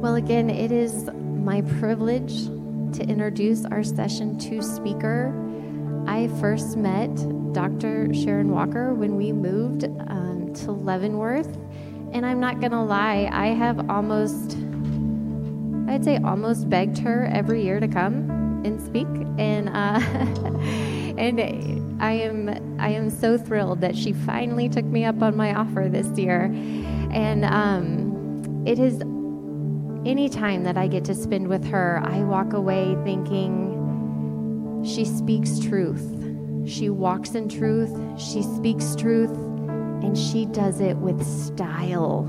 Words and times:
Well, 0.00 0.14
again, 0.14 0.48
it 0.48 0.72
is 0.72 1.10
my 1.12 1.60
privilege 1.78 2.46
to 2.46 3.02
introduce 3.06 3.66
our 3.66 3.82
session 3.82 4.38
two 4.38 4.62
speaker. 4.62 5.30
I 6.06 6.28
first 6.40 6.78
met 6.78 7.14
Dr. 7.52 8.08
Sharon 8.14 8.50
Walker 8.50 8.94
when 8.94 9.16
we 9.16 9.30
moved 9.30 9.84
um, 9.84 10.54
to 10.54 10.72
Leavenworth. 10.72 11.54
And 12.14 12.24
I'm 12.24 12.40
not 12.40 12.60
going 12.60 12.72
to 12.72 12.80
lie, 12.80 13.28
I 13.30 13.48
have 13.48 13.90
almost, 13.90 14.56
I'd 15.86 16.02
say 16.02 16.16
almost 16.24 16.70
begged 16.70 16.96
her 17.00 17.26
every 17.30 17.62
year 17.62 17.78
to 17.78 17.86
come 17.86 18.62
and 18.64 18.80
speak. 18.80 19.06
And, 19.36 19.68
uh, 19.68 20.00
and 21.18 22.02
I 22.02 22.12
am, 22.12 22.78
I 22.80 22.88
am 22.88 23.10
so 23.10 23.36
thrilled 23.36 23.82
that 23.82 23.94
she 23.94 24.14
finally 24.14 24.70
took 24.70 24.86
me 24.86 25.04
up 25.04 25.20
on 25.20 25.36
my 25.36 25.54
offer 25.54 25.90
this 25.90 26.08
year. 26.18 26.44
And 27.12 27.44
um, 27.44 28.64
it 28.66 28.78
is 28.78 29.02
any 30.06 30.28
time 30.28 30.64
that 30.64 30.76
I 30.76 30.86
get 30.88 31.04
to 31.06 31.14
spend 31.14 31.48
with 31.48 31.64
her, 31.66 32.00
I 32.04 32.22
walk 32.22 32.52
away 32.52 32.96
thinking 33.04 34.82
she 34.84 35.04
speaks 35.04 35.58
truth. 35.58 36.16
She 36.66 36.88
walks 36.88 37.34
in 37.34 37.48
truth, 37.48 37.90
she 38.18 38.42
speaks 38.42 38.94
truth, 38.94 39.30
and 39.30 40.16
she 40.16 40.46
does 40.46 40.80
it 40.80 40.96
with 40.96 41.24
style. 41.26 42.26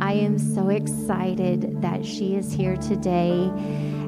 I 0.00 0.12
am 0.12 0.38
so 0.38 0.68
excited 0.68 1.80
that 1.82 2.04
she 2.04 2.36
is 2.36 2.52
here 2.52 2.76
today. 2.76 3.50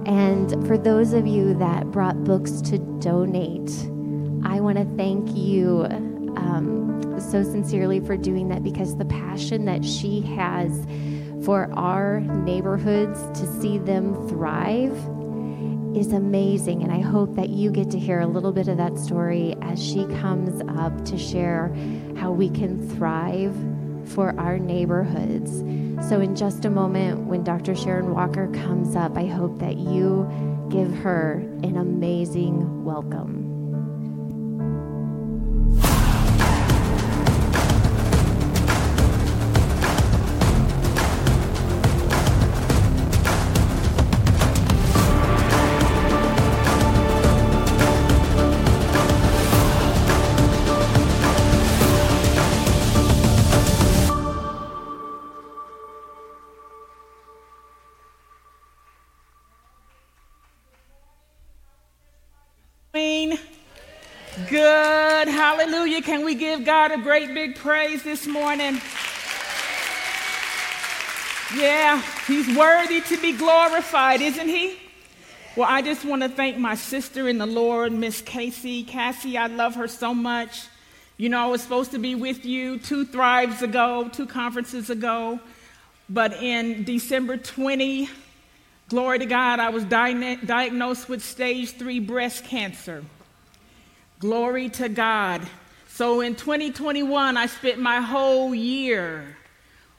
And 0.05 0.67
for 0.67 0.79
those 0.79 1.13
of 1.13 1.27
you 1.27 1.55
that 1.55 1.91
brought 1.91 2.23
books 2.25 2.61
to 2.63 2.79
donate, 3.01 3.71
I 4.45 4.61
want 4.61 4.79
to 4.79 4.85
thank 4.97 5.37
you 5.37 5.87
um, 6.37 7.17
so 7.19 7.43
sincerely 7.43 8.01
for 8.01 8.17
doing 8.17 8.49
that 8.49 8.63
because 8.63 8.97
the 8.97 9.05
passion 9.05 9.65
that 9.65 9.85
she 9.85 10.21
has 10.21 10.87
for 11.47 11.73
our 11.75 12.19
neighborhoods 12.19 13.21
to 13.39 13.47
see 13.61 13.79
them 13.79 14.29
thrive 14.29 14.93
is 15.97 16.13
amazing. 16.13 16.83
And 16.83 16.91
I 16.91 16.99
hope 16.99 17.37
that 17.37 17.51
you 17.51 17.71
get 17.71 17.89
to 17.93 18.01
hear 18.01 18.19
a 18.19 18.27
little 18.27 18.51
bit 18.51 18.67
of 18.67 18.79
that 18.79 18.99
story 18.99 19.55
as 19.63 19.81
she 19.81 20.05
comes 20.07 20.61
up 20.77 21.05
to 21.05 21.17
share 21.17 21.73
how 22.17 22.33
we 22.33 22.51
can 22.51 22.91
thrive 22.97 23.55
for 24.07 24.35
our 24.41 24.59
neighborhoods. 24.59 25.59
So, 26.09 26.21
in 26.21 26.35
just 26.35 26.65
a 26.65 26.71
moment, 26.71 27.27
when 27.27 27.45
Dr. 27.45 27.77
Sharon 27.77 28.13
Walker 28.13 28.49
comes 28.49 28.97
up, 28.97 29.17
I 29.17 29.27
hope 29.27 29.61
that 29.61 29.77
you 29.77 30.29
give 30.69 30.93
her 30.97 31.35
an 31.63 31.77
amazing 31.77 32.85
welcome. 32.85 33.56
Can 66.07 66.25
we 66.25 66.37
give 66.37 66.65
God 66.65 66.93
a 66.93 66.99
great 66.99 67.35
big 67.35 67.57
praise 67.57 68.05
this 68.05 68.29
morning? 68.29 68.81
Yeah, 71.57 72.01
he's 72.29 72.57
worthy 72.57 73.01
to 73.01 73.21
be 73.21 73.33
glorified, 73.33 74.21
isn't 74.21 74.47
he? 74.49 74.79
Well, 75.57 75.67
I 75.69 75.83
just 75.83 76.05
want 76.05 76.23
to 76.23 76.29
thank 76.29 76.59
my 76.59 76.77
sister 76.77 77.29
in 77.29 77.39
the 77.39 77.47
Lord, 77.47 77.93
Miss 77.93 78.23
Casey. 78.23 78.85
Cassie, 78.85 79.37
I 79.37 79.49
love 79.49 79.75
her 79.75 79.89
so 79.89 80.15
much. 80.15 80.69
You 81.17 81.29
know, 81.29 81.43
I 81.43 81.49
was 81.49 81.61
supposed 81.61 81.91
to 81.91 81.99
be 81.99 82.15
with 82.15 82.47
you 82.47 82.79
two 82.79 83.05
thrives 83.05 83.63
ago, 83.63 84.09
two 84.13 84.27
conferences 84.27 84.91
ago, 84.91 85.41
but 86.09 86.35
in 86.35 86.85
December 86.85 87.37
20, 87.37 88.09
glory 88.89 89.19
to 89.19 89.27
God, 89.27 89.59
I 89.59 89.71
was 89.71 89.83
di- 89.83 90.37
diagnosed 90.37 91.09
with 91.09 91.25
stage 91.25 91.73
three 91.73 91.99
breast 91.99 92.45
cancer. 92.45 93.05
Glory 94.21 94.69
to 94.69 94.89
God. 94.89 95.43
So 95.97 96.21
in 96.21 96.35
2021, 96.35 97.39
I 97.39 97.47
spent 97.47 97.79
my 97.79 98.03
whole 98.03 98.55
year 98.55 99.35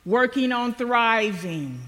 working 0.05 0.51
on 0.51 0.75
thriving. 0.75 1.79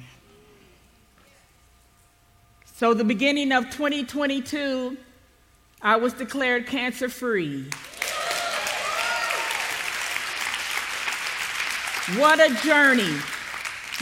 So, 2.77 2.95
the 2.95 3.03
beginning 3.03 3.51
of 3.51 3.65
2022, 3.65 4.97
I 5.83 5.97
was 5.97 6.13
declared 6.13 6.65
cancer 6.65 7.07
free. 7.07 7.65
What 12.17 12.39
a 12.39 12.51
journey. 12.65 13.15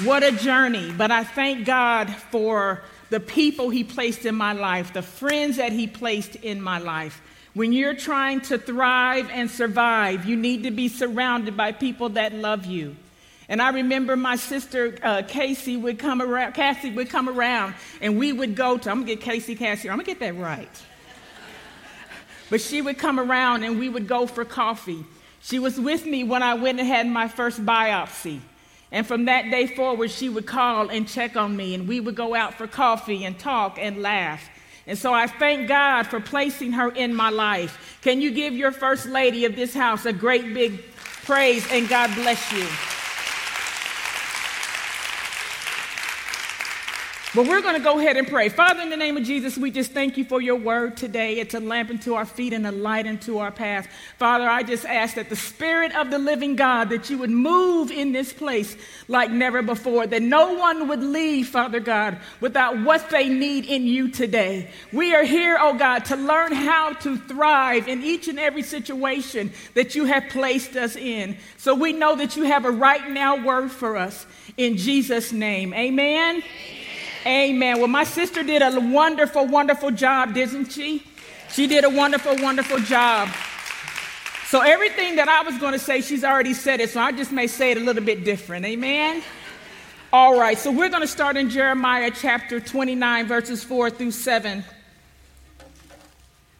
What 0.05 0.23
a 0.23 0.31
journey. 0.31 0.89
But 0.93 1.11
I 1.11 1.25
thank 1.25 1.65
God 1.65 2.15
for 2.31 2.81
the 3.09 3.19
people 3.19 3.71
He 3.71 3.83
placed 3.83 4.25
in 4.25 4.35
my 4.35 4.53
life, 4.53 4.93
the 4.93 5.01
friends 5.01 5.57
that 5.57 5.73
He 5.73 5.85
placed 5.85 6.37
in 6.37 6.61
my 6.61 6.77
life. 6.77 7.21
When 7.57 7.73
you're 7.73 7.95
trying 7.95 8.41
to 8.41 8.59
thrive 8.59 9.31
and 9.31 9.49
survive, 9.49 10.25
you 10.25 10.35
need 10.35 10.61
to 10.65 10.69
be 10.69 10.89
surrounded 10.89 11.57
by 11.57 11.71
people 11.71 12.09
that 12.09 12.31
love 12.31 12.67
you. 12.67 12.95
And 13.49 13.63
I 13.63 13.69
remember 13.71 14.15
my 14.15 14.35
sister 14.35 14.99
uh, 15.01 15.23
Casey 15.27 15.75
would 15.75 15.97
come 15.97 16.21
around, 16.21 16.53
Cassie 16.53 16.91
would 16.91 17.09
come 17.09 17.27
around, 17.27 17.73
and 17.99 18.19
we 18.19 18.31
would 18.31 18.55
go 18.55 18.77
to, 18.77 18.91
I'm 18.91 18.97
gonna 18.97 19.07
get 19.07 19.21
Casey 19.21 19.55
Cassie, 19.55 19.89
I'm 19.89 19.95
gonna 19.95 20.05
get 20.05 20.19
that 20.19 20.37
right. 20.37 20.69
but 22.51 22.61
she 22.61 22.79
would 22.79 22.99
come 22.99 23.19
around 23.19 23.63
and 23.63 23.79
we 23.79 23.89
would 23.89 24.07
go 24.07 24.27
for 24.27 24.45
coffee. 24.45 25.03
She 25.41 25.57
was 25.57 25.79
with 25.79 26.05
me 26.05 26.23
when 26.23 26.43
I 26.43 26.53
went 26.53 26.79
and 26.79 26.87
had 26.87 27.07
my 27.07 27.27
first 27.27 27.65
biopsy. 27.65 28.39
And 28.91 29.07
from 29.07 29.25
that 29.25 29.49
day 29.49 29.65
forward, 29.65 30.11
she 30.11 30.29
would 30.29 30.45
call 30.45 30.89
and 30.89 31.07
check 31.07 31.35
on 31.35 31.57
me, 31.57 31.73
and 31.73 31.87
we 31.87 32.01
would 32.01 32.15
go 32.15 32.35
out 32.35 32.53
for 32.53 32.67
coffee 32.67 33.25
and 33.25 33.39
talk 33.39 33.79
and 33.79 34.03
laugh. 34.03 34.47
And 34.87 34.97
so 34.97 35.13
I 35.13 35.27
thank 35.27 35.67
God 35.67 36.03
for 36.03 36.19
placing 36.19 36.71
her 36.71 36.89
in 36.89 37.13
my 37.13 37.29
life. 37.29 37.99
Can 38.01 38.21
you 38.21 38.31
give 38.31 38.53
your 38.53 38.71
first 38.71 39.05
lady 39.05 39.43
of 39.43 39.55
this 39.55 39.73
house 39.73 40.05
a 40.05 40.13
great 40.13 40.53
big 40.53 40.81
praise 41.25 41.69
and 41.71 41.89
God 41.89 42.13
bless 42.15 42.51
you? 42.53 42.96
But 47.37 47.45
we're 47.45 47.61
going 47.61 47.75
to 47.75 47.83
go 47.83 47.99
ahead 47.99 48.17
and 48.17 48.27
pray. 48.27 48.49
Father, 48.49 48.81
in 48.81 48.89
the 48.89 48.97
name 48.97 49.15
of 49.15 49.21
Jesus, 49.21 49.59
we 49.59 49.69
just 49.69 49.91
thank 49.91 50.17
you 50.17 50.25
for 50.25 50.41
your 50.41 50.55
word 50.55 50.97
today. 50.97 51.37
It's 51.37 51.53
a 51.53 51.59
lamp 51.59 51.91
unto 51.91 52.15
our 52.15 52.25
feet 52.25 52.51
and 52.51 52.65
a 52.65 52.71
light 52.71 53.05
unto 53.05 53.37
our 53.37 53.51
path. 53.51 53.87
Father, 54.17 54.49
I 54.49 54.63
just 54.63 54.85
ask 54.85 55.13
that 55.17 55.29
the 55.29 55.35
Spirit 55.35 55.95
of 55.95 56.09
the 56.09 56.17
living 56.17 56.55
God, 56.55 56.89
that 56.89 57.11
you 57.11 57.19
would 57.19 57.29
move 57.29 57.91
in 57.91 58.11
this 58.11 58.33
place 58.33 58.75
like 59.07 59.29
never 59.29 59.61
before, 59.61 60.07
that 60.07 60.23
no 60.23 60.53
one 60.53 60.87
would 60.87 61.03
leave, 61.03 61.49
Father 61.49 61.79
God, 61.79 62.17
without 62.41 62.81
what 62.81 63.11
they 63.11 63.29
need 63.29 63.65
in 63.65 63.83
you 63.83 64.09
today. 64.09 64.71
We 64.91 65.13
are 65.13 65.23
here, 65.23 65.59
oh 65.61 65.77
God, 65.77 66.05
to 66.05 66.15
learn 66.15 66.53
how 66.53 66.93
to 66.93 67.17
thrive 67.17 67.87
in 67.87 68.01
each 68.01 68.27
and 68.27 68.39
every 68.39 68.63
situation 68.63 69.51
that 69.75 69.93
you 69.93 70.05
have 70.05 70.29
placed 70.29 70.75
us 70.75 70.95
in. 70.95 71.37
So 71.57 71.75
we 71.75 71.93
know 71.93 72.15
that 72.15 72.35
you 72.35 72.45
have 72.45 72.65
a 72.65 72.71
right 72.71 73.11
now 73.11 73.45
word 73.45 73.69
for 73.69 73.95
us. 73.95 74.25
In 74.57 74.75
Jesus' 74.75 75.31
name, 75.31 75.71
amen. 75.75 76.37
amen. 76.37 76.43
Amen. 77.27 77.79
Well, 77.79 77.89
my 77.89 78.05
sister 78.05 78.41
did 78.41 78.61
a 78.61 78.79
wonderful, 78.79 79.45
wonderful 79.45 79.91
job, 79.91 80.33
didn't 80.33 80.71
she? 80.71 81.03
She 81.51 81.67
did 81.67 81.83
a 81.83 81.89
wonderful, 81.89 82.37
wonderful 82.37 82.79
job. 82.79 83.29
So, 84.45 84.61
everything 84.61 85.17
that 85.17 85.27
I 85.27 85.41
was 85.41 85.57
going 85.57 85.73
to 85.73 85.79
say, 85.79 85.99
she's 85.99 86.23
already 86.23 86.53
said 86.53 86.79
it, 86.79 86.89
so 86.89 87.01
I 87.01 87.11
just 87.11 87.33
may 87.33 87.47
say 87.47 87.71
it 87.71 87.77
a 87.77 87.81
little 87.81 88.03
bit 88.03 88.23
different. 88.23 88.65
Amen? 88.65 89.21
All 90.13 90.39
right, 90.39 90.57
so 90.57 90.71
we're 90.71 90.87
going 90.87 91.01
to 91.01 91.07
start 91.07 91.35
in 91.35 91.49
Jeremiah 91.49 92.11
chapter 92.15 92.61
29, 92.61 93.27
verses 93.27 93.61
4 93.61 93.89
through 93.89 94.11
7, 94.11 94.63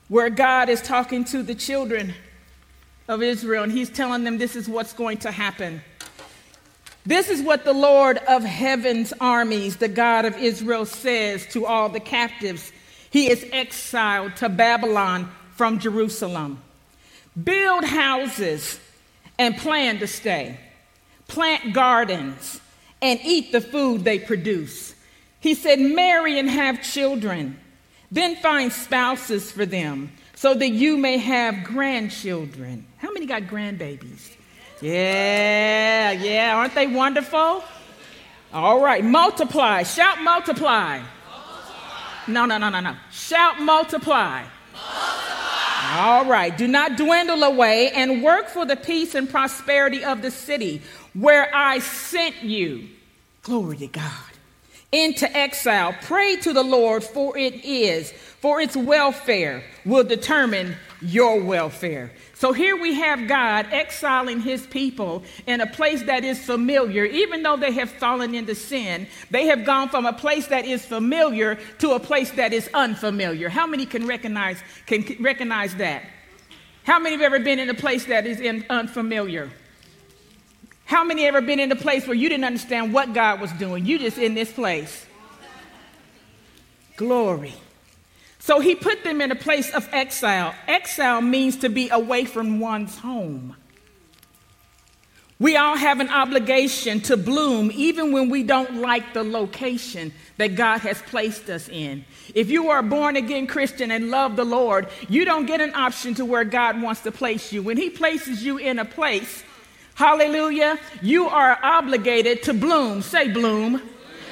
where 0.10 0.30
God 0.30 0.68
is 0.68 0.82
talking 0.82 1.24
to 1.26 1.44
the 1.44 1.56
children 1.56 2.14
of 3.08 3.24
Israel, 3.24 3.64
and 3.64 3.72
He's 3.72 3.90
telling 3.90 4.26
them 4.26 4.38
this 4.38 4.58
is 4.58 4.68
what's 4.68 4.92
going 4.92 5.20
to 5.20 5.32
happen. 5.32 5.82
This 7.08 7.30
is 7.30 7.42
what 7.42 7.64
the 7.64 7.72
Lord 7.72 8.18
of 8.28 8.44
heaven's 8.44 9.14
armies, 9.22 9.78
the 9.78 9.88
God 9.88 10.26
of 10.26 10.36
Israel, 10.36 10.86
says 10.86 11.46
to 11.54 11.66
all 11.66 11.88
the 11.88 12.02
captives 12.02 12.74
he 13.10 13.32
is 13.32 13.46
exiled 13.54 14.36
to 14.36 14.50
Babylon 14.50 15.32
from 15.52 15.80
Jerusalem. 15.80 16.62
Build 17.42 17.86
houses 17.86 18.78
and 19.40 19.56
plan 19.56 20.00
to 20.00 20.08
stay, 20.08 20.60
plant 21.30 21.74
gardens 21.74 22.60
and 23.02 23.22
eat 23.24 23.54
the 23.54 23.62
food 23.62 24.04
they 24.04 24.20
produce. 24.20 24.94
He 25.40 25.54
said, 25.54 25.80
Marry 25.80 26.38
and 26.38 26.50
have 26.50 26.84
children, 26.84 27.58
then 28.12 28.36
find 28.36 28.70
spouses 28.70 29.50
for 29.50 29.66
them 29.66 30.12
so 30.36 30.54
that 30.54 30.70
you 30.72 30.98
may 30.98 31.20
have 31.20 31.64
grandchildren. 31.64 32.86
How 32.98 33.14
many 33.14 33.28
got 33.28 33.44
grandbabies? 33.44 34.37
Yeah, 34.82 36.12
yeah. 36.12 36.56
Aren't 36.56 36.76
they 36.76 36.88
wonderful? 36.88 37.64
All 38.54 38.82
right, 38.82 39.04
multiply. 39.04 39.84
Shout 39.84 40.22
multiply. 40.22 41.00
multiply. 41.00 41.08
No, 42.28 42.46
no, 42.46 42.58
no, 42.58 42.70
no, 42.70 42.80
no. 42.80 42.96
Shout 43.12 43.60
multiply. 43.60 44.44
multiply. 44.74 45.28
All 45.96 46.26
right, 46.26 46.56
do 46.58 46.68
not 46.68 46.98
dwindle 46.98 47.44
away 47.44 47.92
and 47.92 48.24
work 48.24 48.50
for 48.50 48.66
the 48.66 48.76
peace 48.76 49.16
and 49.16 49.30
prosperity 49.30 50.04
of 50.04 50.22
the 50.22 50.32
city 50.32 50.82
where 51.14 51.50
I 51.56 51.80
sent 51.80 52.44
you. 52.44 52.90
Glory 53.44 53.78
to 53.78 53.88
God. 53.88 54.04
Into 54.92 55.36
exile. 55.36 55.96
Pray 56.02 56.36
to 56.38 56.54
the 56.54 56.64
Lord, 56.64 57.04
for 57.04 57.38
it 57.38 57.66
is, 57.66 58.12
for 58.12 58.62
its 58.62 58.76
welfare 58.76 59.64
will 59.86 60.04
determine 60.04 60.76
your 61.02 61.42
welfare. 61.42 62.12
So 62.38 62.54
here 62.54 62.80
we 62.80 62.94
have 62.94 63.28
God 63.28 63.66
exiling 63.72 64.42
his 64.42 64.68
people 64.68 65.24
in 65.48 65.60
a 65.60 65.66
place 65.66 66.04
that 66.04 66.24
is 66.24 66.38
familiar. 66.38 67.04
Even 67.04 67.42
though 67.42 67.58
they 67.58 67.72
have 67.72 67.90
fallen 67.90 68.36
into 68.36 68.54
sin, 68.54 69.08
they 69.32 69.48
have 69.48 69.66
gone 69.66 69.90
from 69.90 70.06
a 70.06 70.14
place 70.14 70.46
that 70.48 70.64
is 70.64 70.86
familiar 70.86 71.56
to 71.80 71.94
a 71.94 72.00
place 72.00 72.30
that 72.34 72.54
is 72.54 72.70
unfamiliar. 72.76 73.50
How 73.50 73.66
many 73.66 73.88
can 73.88 74.06
recognize, 74.06 74.62
can 74.86 75.04
recognize 75.20 75.74
that? 75.78 76.04
How 76.84 77.00
many 77.00 77.16
have 77.16 77.24
ever 77.24 77.40
been 77.40 77.58
in 77.58 77.72
a 77.72 77.74
place 77.74 78.06
that 78.06 78.28
is 78.28 78.40
in 78.40 78.64
unfamiliar? 78.70 79.50
How 80.86 81.04
many 81.04 81.26
ever 81.26 81.42
been 81.42 81.60
in 81.60 81.72
a 81.72 81.76
place 81.76 82.06
where 82.06 82.16
you 82.16 82.30
didn't 82.30 82.46
understand 82.46 82.94
what 82.94 83.16
God 83.16 83.42
was 83.42 83.52
doing? 83.54 83.84
You 83.88 83.98
just 83.98 84.20
in 84.20 84.36
this 84.36 84.52
place. 84.52 85.08
Glory. 86.98 87.56
So 88.48 88.62
he 88.62 88.76
put 88.76 89.04
them 89.04 89.20
in 89.20 89.30
a 89.30 89.36
place 89.36 89.74
of 89.74 89.90
exile. 89.92 90.56
Exile 90.70 91.20
means 91.22 91.58
to 91.58 91.68
be 91.68 91.90
away 91.90 92.24
from 92.24 92.62
one's 92.62 92.98
home. 92.98 93.58
We 95.38 95.58
all 95.58 95.76
have 95.76 96.00
an 96.00 96.08
obligation 96.08 97.02
to 97.02 97.18
bloom 97.18 97.74
even 97.74 98.14
when 98.14 98.30
we 98.30 98.44
don't 98.44 98.76
like 98.76 99.14
the 99.14 99.26
location 99.26 100.14
that 100.38 100.56
God 100.56 100.78
has 100.80 101.02
placed 101.02 101.50
us 101.50 101.68
in. 101.68 102.06
If 102.34 102.50
you 102.50 102.70
are 102.70 102.80
a 102.80 102.84
born 102.84 103.18
again 103.18 103.48
Christian 103.48 103.92
and 103.92 104.12
love 104.12 104.38
the 104.38 104.46
Lord, 104.46 104.88
you 105.10 105.26
don't 105.26 105.46
get 105.46 105.60
an 105.60 105.76
option 105.76 106.16
to 106.16 106.24
where 106.24 106.46
God 106.46 106.82
wants 106.82 107.02
to 107.02 107.12
place 107.12 107.52
you. 107.52 107.62
When 107.62 107.76
He 107.76 107.90
places 107.90 108.46
you 108.46 108.60
in 108.60 108.80
a 108.80 108.86
place, 108.86 109.44
hallelujah, 109.96 110.80
you 111.02 111.28
are 111.28 111.60
obligated 111.62 112.44
to 112.44 112.54
bloom. 112.54 113.02
Say, 113.02 113.28
bloom. 113.28 113.82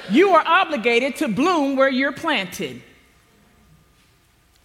You 0.09 0.29
are 0.35 0.44
obligated 0.47 1.18
to 1.18 1.27
bloom 1.27 1.75
where 1.75 1.89
you're 1.89 2.13
planted. 2.13 2.81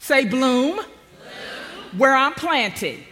Say 0.01 0.25
bloom, 0.25 0.77
bloom. 0.77 0.87
where 1.97 2.17
I'm 2.17 2.33
planted. 2.35 3.05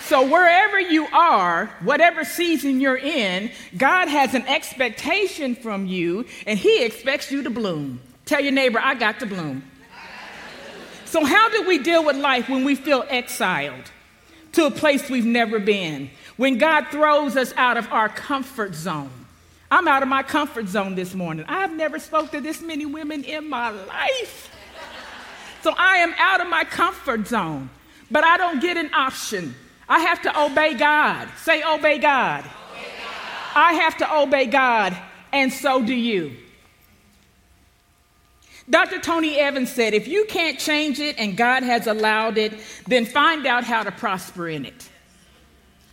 So, 0.00 0.26
wherever 0.28 0.78
you 0.78 1.06
are, 1.06 1.66
whatever 1.82 2.24
season 2.24 2.80
you're 2.80 2.98
in, 2.98 3.50
God 3.78 4.08
has 4.08 4.34
an 4.34 4.46
expectation 4.46 5.54
from 5.54 5.86
you, 5.86 6.26
and 6.46 6.58
He 6.58 6.84
expects 6.84 7.30
you 7.30 7.42
to 7.42 7.50
bloom. 7.50 8.00
Tell 8.26 8.40
your 8.40 8.52
neighbor, 8.52 8.80
I 8.82 8.94
got 8.94 9.20
to 9.20 9.26
bloom. 9.26 9.62
So, 11.04 11.24
how 11.24 11.48
do 11.48 11.66
we 11.66 11.78
deal 11.78 12.04
with 12.04 12.16
life 12.16 12.48
when 12.48 12.64
we 12.64 12.74
feel 12.74 13.04
exiled 13.08 13.90
to 14.52 14.66
a 14.66 14.70
place 14.70 15.08
we've 15.08 15.24
never 15.24 15.58
been? 15.58 16.10
When 16.36 16.58
God 16.58 16.88
throws 16.90 17.36
us 17.36 17.54
out 17.56 17.76
of 17.76 17.90
our 17.92 18.08
comfort 18.08 18.74
zone. 18.74 19.10
I'm 19.70 19.88
out 19.88 20.02
of 20.02 20.08
my 20.08 20.22
comfort 20.22 20.68
zone 20.68 20.94
this 20.94 21.14
morning. 21.14 21.44
I've 21.48 21.74
never 21.74 21.98
spoke 21.98 22.30
to 22.32 22.40
this 22.40 22.60
many 22.60 22.86
women 22.86 23.24
in 23.24 23.48
my 23.48 23.70
life. 23.70 24.53
So 25.64 25.72
I 25.78 25.96
am 25.96 26.14
out 26.18 26.42
of 26.42 26.48
my 26.48 26.62
comfort 26.64 27.26
zone, 27.26 27.70
but 28.10 28.22
I 28.22 28.36
don't 28.36 28.60
get 28.60 28.76
an 28.76 28.92
option. 28.92 29.54
I 29.88 30.00
have 30.00 30.20
to 30.20 30.42
obey 30.42 30.74
God. 30.74 31.26
Say, 31.38 31.62
obey 31.62 31.98
God. 31.98 32.44
I 33.54 33.72
have 33.72 33.96
to 33.96 34.14
obey 34.14 34.44
God, 34.44 34.94
and 35.32 35.50
so 35.50 35.82
do 35.82 35.94
you. 35.94 36.36
Dr. 38.68 39.00
Tony 39.00 39.38
Evans 39.38 39.72
said, 39.72 39.94
if 39.94 40.06
you 40.06 40.26
can't 40.26 40.58
change 40.58 41.00
it 41.00 41.18
and 41.18 41.34
God 41.34 41.62
has 41.62 41.86
allowed 41.86 42.36
it, 42.36 42.52
then 42.86 43.06
find 43.06 43.46
out 43.46 43.64
how 43.64 43.82
to 43.82 43.90
prosper 43.90 44.46
in 44.46 44.66
it. 44.66 44.90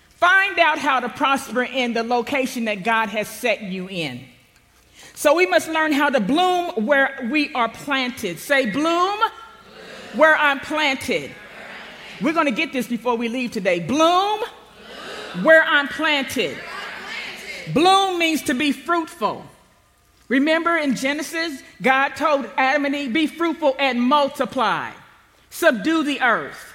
Find 0.10 0.60
out 0.60 0.80
how 0.80 1.00
to 1.00 1.08
prosper 1.08 1.64
in 1.64 1.94
the 1.94 2.04
location 2.04 2.66
that 2.66 2.84
God 2.84 3.08
has 3.08 3.30
set 3.30 3.62
you 3.62 3.88
in. 3.88 4.26
So 5.14 5.34
we 5.34 5.46
must 5.46 5.70
learn 5.70 5.94
how 5.94 6.10
to 6.10 6.20
bloom 6.20 6.86
where 6.86 7.30
we 7.32 7.54
are 7.54 7.70
planted. 7.70 8.38
Say, 8.38 8.70
bloom 8.70 9.20
where 10.14 10.36
I'm 10.36 10.60
planted. 10.60 11.32
We're 12.22 12.34
going 12.34 12.46
to 12.46 12.52
get 12.52 12.74
this 12.74 12.88
before 12.88 13.16
we 13.16 13.30
leave 13.30 13.52
today. 13.52 13.80
Bloom, 13.80 14.42
where 15.42 15.64
I'm 15.64 15.88
planted. 15.88 16.58
Bloom 17.74 18.20
means 18.20 18.44
to 18.44 18.54
be 18.54 18.72
fruitful. 18.72 19.46
Remember 20.28 20.78
in 20.78 20.96
Genesis, 20.96 21.62
God 21.82 22.10
told 22.10 22.50
Adam 22.58 22.86
and 22.86 22.96
Eve, 22.96 23.14
be 23.14 23.28
fruitful 23.28 23.76
and 23.78 24.02
multiply, 24.02 24.92
subdue 25.50 26.04
the 26.04 26.22
earth. 26.22 26.72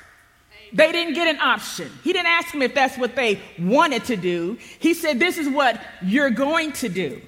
They 0.72 0.92
didn't 0.92 1.14
get 1.14 1.28
an 1.28 1.40
option. 1.40 1.90
He 2.02 2.12
didn't 2.12 2.26
ask 2.26 2.52
them 2.52 2.60
if 2.60 2.74
that's 2.74 2.98
what 2.98 3.16
they 3.16 3.40
wanted 3.58 4.04
to 4.06 4.16
do. 4.16 4.58
He 4.78 4.94
said, 4.94 5.18
This 5.18 5.38
is 5.38 5.48
what 5.48 5.80
you're 6.02 6.30
going 6.30 6.72
to 6.72 6.88
do. 6.88 7.22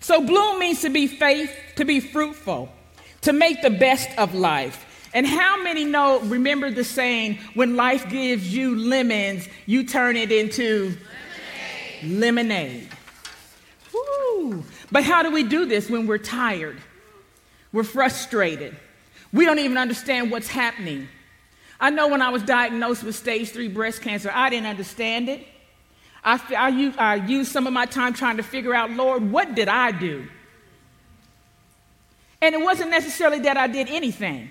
So, 0.00 0.20
bloom 0.20 0.58
means 0.58 0.80
to 0.82 0.90
be 0.90 1.06
faith, 1.06 1.54
to 1.76 1.84
be 1.84 2.00
fruitful, 2.00 2.68
to 3.22 3.32
make 3.32 3.62
the 3.62 3.70
best 3.70 4.08
of 4.18 4.34
life. 4.34 4.84
And 5.16 5.26
how 5.26 5.62
many 5.62 5.86
know, 5.86 6.20
remember 6.20 6.70
the 6.70 6.84
saying, 6.84 7.38
when 7.54 7.74
life 7.74 8.06
gives 8.10 8.54
you 8.54 8.76
lemons, 8.76 9.48
you 9.64 9.84
turn 9.84 10.14
it 10.14 10.30
into 10.30 10.94
lemonade. 12.02 12.20
lemonade. 12.20 12.88
Woo. 13.94 14.62
But 14.92 15.04
how 15.04 15.22
do 15.22 15.30
we 15.30 15.42
do 15.42 15.64
this 15.64 15.88
when 15.88 16.06
we're 16.06 16.18
tired? 16.18 16.76
We're 17.72 17.82
frustrated. 17.82 18.76
We 19.32 19.46
don't 19.46 19.58
even 19.58 19.78
understand 19.78 20.30
what's 20.30 20.48
happening. 20.48 21.08
I 21.80 21.88
know 21.88 22.08
when 22.08 22.20
I 22.20 22.28
was 22.28 22.42
diagnosed 22.42 23.02
with 23.02 23.14
stage 23.16 23.48
three 23.48 23.68
breast 23.68 24.02
cancer, 24.02 24.30
I 24.34 24.50
didn't 24.50 24.66
understand 24.66 25.30
it. 25.30 25.46
I, 26.24 26.38
I, 26.54 26.94
I 26.98 27.14
used 27.14 27.50
some 27.52 27.66
of 27.66 27.72
my 27.72 27.86
time 27.86 28.12
trying 28.12 28.36
to 28.36 28.42
figure 28.42 28.74
out, 28.74 28.90
Lord, 28.90 29.30
what 29.32 29.54
did 29.54 29.68
I 29.68 29.92
do? 29.92 30.28
And 32.42 32.54
it 32.54 32.60
wasn't 32.60 32.90
necessarily 32.90 33.38
that 33.40 33.56
I 33.56 33.66
did 33.66 33.88
anything. 33.88 34.50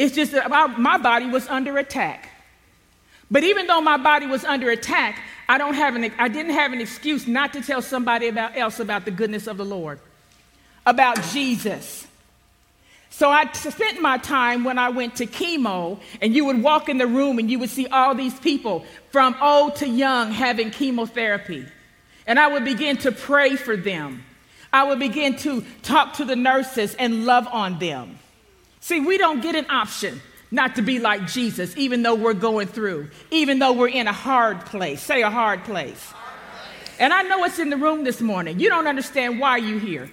It's 0.00 0.14
just 0.14 0.32
that 0.32 0.48
my 0.78 0.96
body 0.96 1.26
was 1.26 1.46
under 1.48 1.76
attack. 1.76 2.30
But 3.30 3.44
even 3.44 3.66
though 3.66 3.82
my 3.82 3.98
body 3.98 4.24
was 4.24 4.46
under 4.46 4.70
attack, 4.70 5.20
I, 5.46 5.58
don't 5.58 5.74
have 5.74 5.94
an, 5.94 6.10
I 6.18 6.28
didn't 6.28 6.54
have 6.54 6.72
an 6.72 6.80
excuse 6.80 7.26
not 7.26 7.52
to 7.52 7.60
tell 7.60 7.82
somebody 7.82 8.28
about, 8.28 8.56
else 8.56 8.80
about 8.80 9.04
the 9.04 9.10
goodness 9.10 9.46
of 9.46 9.58
the 9.58 9.64
Lord, 9.66 10.00
about 10.86 11.22
Jesus. 11.24 12.06
So 13.10 13.28
I 13.28 13.52
spent 13.52 14.00
my 14.00 14.16
time 14.16 14.64
when 14.64 14.78
I 14.78 14.88
went 14.88 15.16
to 15.16 15.26
chemo, 15.26 16.00
and 16.22 16.34
you 16.34 16.46
would 16.46 16.62
walk 16.62 16.88
in 16.88 16.96
the 16.96 17.06
room 17.06 17.38
and 17.38 17.50
you 17.50 17.58
would 17.58 17.68
see 17.68 17.86
all 17.86 18.14
these 18.14 18.40
people 18.40 18.86
from 19.10 19.36
old 19.42 19.76
to 19.76 19.86
young 19.86 20.32
having 20.32 20.70
chemotherapy. 20.70 21.66
And 22.26 22.40
I 22.40 22.48
would 22.48 22.64
begin 22.64 22.96
to 22.98 23.12
pray 23.12 23.54
for 23.56 23.76
them. 23.76 24.24
I 24.72 24.84
would 24.84 24.98
begin 24.98 25.36
to 25.40 25.62
talk 25.82 26.14
to 26.14 26.24
the 26.24 26.36
nurses 26.36 26.94
and 26.94 27.26
love 27.26 27.46
on 27.48 27.78
them. 27.78 28.18
See, 28.80 29.00
we 29.00 29.18
don't 29.18 29.40
get 29.40 29.54
an 29.54 29.66
option 29.70 30.20
not 30.50 30.76
to 30.76 30.82
be 30.82 30.98
like 30.98 31.26
Jesus, 31.26 31.76
even 31.76 32.02
though 32.02 32.14
we're 32.14 32.34
going 32.34 32.66
through, 32.66 33.10
even 33.30 33.58
though 33.58 33.72
we're 33.72 33.88
in 33.88 34.08
a 34.08 34.12
hard 34.12 34.66
place. 34.66 35.00
Say 35.00 35.22
a 35.22 35.30
hard 35.30 35.64
place. 35.64 36.12
And 36.98 37.12
I 37.12 37.22
know 37.22 37.44
it's 37.44 37.58
in 37.58 37.70
the 37.70 37.76
room 37.76 38.04
this 38.04 38.20
morning. 38.20 38.58
You 38.58 38.68
don't 38.68 38.86
understand 38.86 39.38
why 39.38 39.58
you're 39.58 39.78
here. 39.78 40.10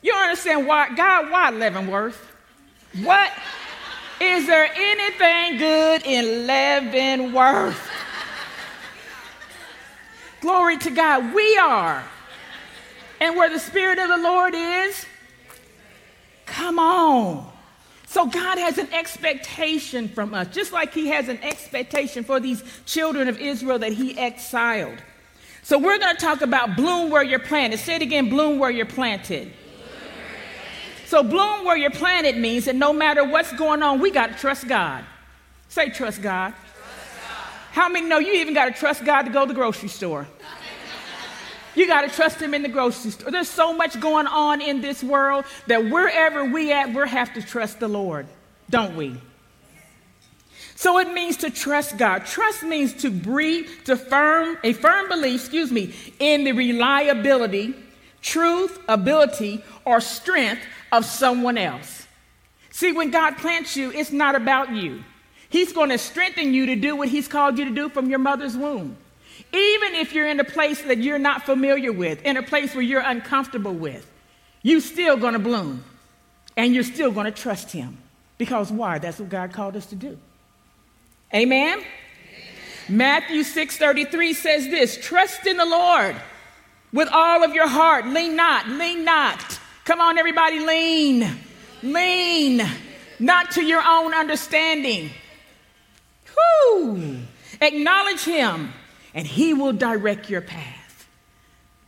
You 0.00 0.12
don't 0.12 0.22
understand 0.22 0.66
why, 0.66 0.94
God, 0.94 1.30
why 1.30 1.50
Leavenworth? 1.50 2.24
What? 3.02 3.32
Is 4.20 4.46
there 4.46 4.70
anything 4.74 5.58
good 5.58 6.02
in 6.04 6.46
Leavenworth? 6.46 7.90
Glory 10.40 10.78
to 10.78 10.90
God. 10.90 11.34
We 11.34 11.58
are. 11.58 12.04
And 13.20 13.36
where 13.36 13.50
the 13.50 13.58
Spirit 13.58 13.98
of 13.98 14.08
the 14.08 14.18
Lord 14.18 14.54
is, 14.54 15.04
come 16.46 16.78
on. 16.78 17.47
So 18.08 18.24
God 18.24 18.56
has 18.56 18.78
an 18.78 18.88
expectation 18.94 20.08
from 20.08 20.32
us, 20.32 20.48
just 20.48 20.72
like 20.72 20.94
He 20.94 21.08
has 21.08 21.28
an 21.28 21.38
expectation 21.42 22.24
for 22.24 22.40
these 22.40 22.64
children 22.86 23.28
of 23.28 23.38
Israel 23.38 23.78
that 23.80 23.92
He 23.92 24.18
exiled. 24.18 24.96
So 25.62 25.78
we're 25.78 25.98
going 25.98 26.16
to 26.16 26.20
talk 26.20 26.40
about 26.40 26.74
bloom 26.74 27.10
where 27.10 27.22
you're 27.22 27.38
planted. 27.38 27.78
Say 27.80 27.96
it 27.96 28.02
again 28.02 28.30
bloom 28.30 28.58
where 28.58 28.70
you're 28.70 28.86
planted. 28.86 29.52
So, 31.04 31.22
bloom 31.22 31.64
where 31.64 31.76
you're 31.76 31.90
planted 31.90 32.36
means 32.36 32.66
that 32.66 32.74
no 32.74 32.92
matter 32.92 33.24
what's 33.24 33.52
going 33.54 33.82
on, 33.82 33.98
we 33.98 34.10
got 34.10 34.32
to 34.32 34.34
trust 34.34 34.68
God. 34.68 35.04
Say, 35.68 35.88
trust 35.88 36.20
God. 36.20 36.50
trust 36.50 37.16
God. 37.16 37.46
How 37.72 37.88
many 37.88 38.06
know 38.06 38.18
you 38.18 38.34
even 38.34 38.52
got 38.52 38.66
to 38.66 38.72
trust 38.72 39.04
God 39.06 39.22
to 39.22 39.30
go 39.30 39.42
to 39.42 39.48
the 39.48 39.54
grocery 39.54 39.88
store? 39.88 40.26
You 41.78 41.86
got 41.86 42.00
to 42.00 42.08
trust 42.08 42.42
him 42.42 42.54
in 42.54 42.64
the 42.64 42.68
grocery 42.68 43.12
store. 43.12 43.30
There's 43.30 43.48
so 43.48 43.72
much 43.72 44.00
going 44.00 44.26
on 44.26 44.60
in 44.60 44.80
this 44.80 45.00
world 45.00 45.44
that 45.68 45.88
wherever 45.88 46.44
we 46.44 46.72
at, 46.72 46.92
we 46.92 47.08
have 47.08 47.32
to 47.34 47.40
trust 47.40 47.78
the 47.78 47.86
Lord, 47.86 48.26
don't 48.68 48.96
we? 48.96 49.16
So 50.74 50.98
it 50.98 51.12
means 51.12 51.36
to 51.36 51.50
trust 51.50 51.96
God. 51.96 52.26
Trust 52.26 52.64
means 52.64 52.94
to 52.94 53.12
breathe, 53.12 53.68
to 53.84 53.94
firm, 53.94 54.58
a 54.64 54.72
firm 54.72 55.08
belief, 55.08 55.42
excuse 55.42 55.70
me, 55.70 55.94
in 56.18 56.42
the 56.42 56.50
reliability, 56.50 57.74
truth, 58.22 58.80
ability, 58.88 59.62
or 59.84 60.00
strength 60.00 60.62
of 60.90 61.04
someone 61.04 61.56
else. 61.56 62.08
See, 62.70 62.90
when 62.90 63.12
God 63.12 63.36
plants 63.36 63.76
you, 63.76 63.92
it's 63.92 64.10
not 64.10 64.34
about 64.34 64.72
you. 64.72 65.04
He's 65.48 65.72
going 65.72 65.90
to 65.90 65.98
strengthen 65.98 66.52
you 66.52 66.66
to 66.66 66.74
do 66.74 66.96
what 66.96 67.06
He's 67.06 67.28
called 67.28 67.56
you 67.56 67.66
to 67.66 67.70
do 67.70 67.88
from 67.88 68.10
your 68.10 68.18
mother's 68.18 68.56
womb. 68.56 68.96
Even 69.52 69.94
if 69.94 70.12
you're 70.12 70.28
in 70.28 70.40
a 70.40 70.44
place 70.44 70.82
that 70.82 70.98
you're 70.98 71.18
not 71.18 71.44
familiar 71.44 71.92
with, 71.92 72.22
in 72.22 72.36
a 72.36 72.42
place 72.42 72.74
where 72.74 72.82
you're 72.82 73.00
uncomfortable 73.00 73.72
with, 73.72 74.10
you're 74.62 74.80
still 74.80 75.16
going 75.16 75.32
to 75.32 75.38
bloom 75.38 75.84
and 76.56 76.74
you're 76.74 76.84
still 76.84 77.10
going 77.10 77.26
to 77.26 77.32
trust 77.32 77.72
Him. 77.72 77.98
Because 78.36 78.70
why? 78.70 78.98
That's 78.98 79.18
what 79.18 79.28
God 79.28 79.52
called 79.52 79.76
us 79.76 79.86
to 79.86 79.96
do. 79.96 80.18
Amen? 81.34 81.82
Matthew 82.88 83.42
6:33 83.42 84.34
says 84.34 84.68
this, 84.68 84.98
trust 85.00 85.46
in 85.46 85.56
the 85.56 85.66
Lord 85.66 86.16
with 86.92 87.08
all 87.12 87.44
of 87.44 87.54
your 87.54 87.68
heart. 87.68 88.06
Lean 88.06 88.36
not, 88.36 88.66
lean 88.68 89.04
not. 89.04 89.60
Come 89.84 90.00
on, 90.00 90.18
everybody, 90.18 90.58
lean. 90.60 91.38
Lean, 91.82 92.62
not 93.18 93.52
to 93.52 93.62
your 93.62 93.82
own 93.86 94.14
understanding. 94.14 95.10
Whoo! 96.36 97.18
Acknowledge 97.60 98.24
him, 98.24 98.72
and 99.14 99.26
he 99.26 99.54
will 99.54 99.72
direct 99.72 100.30
your 100.30 100.40
path. 100.40 101.08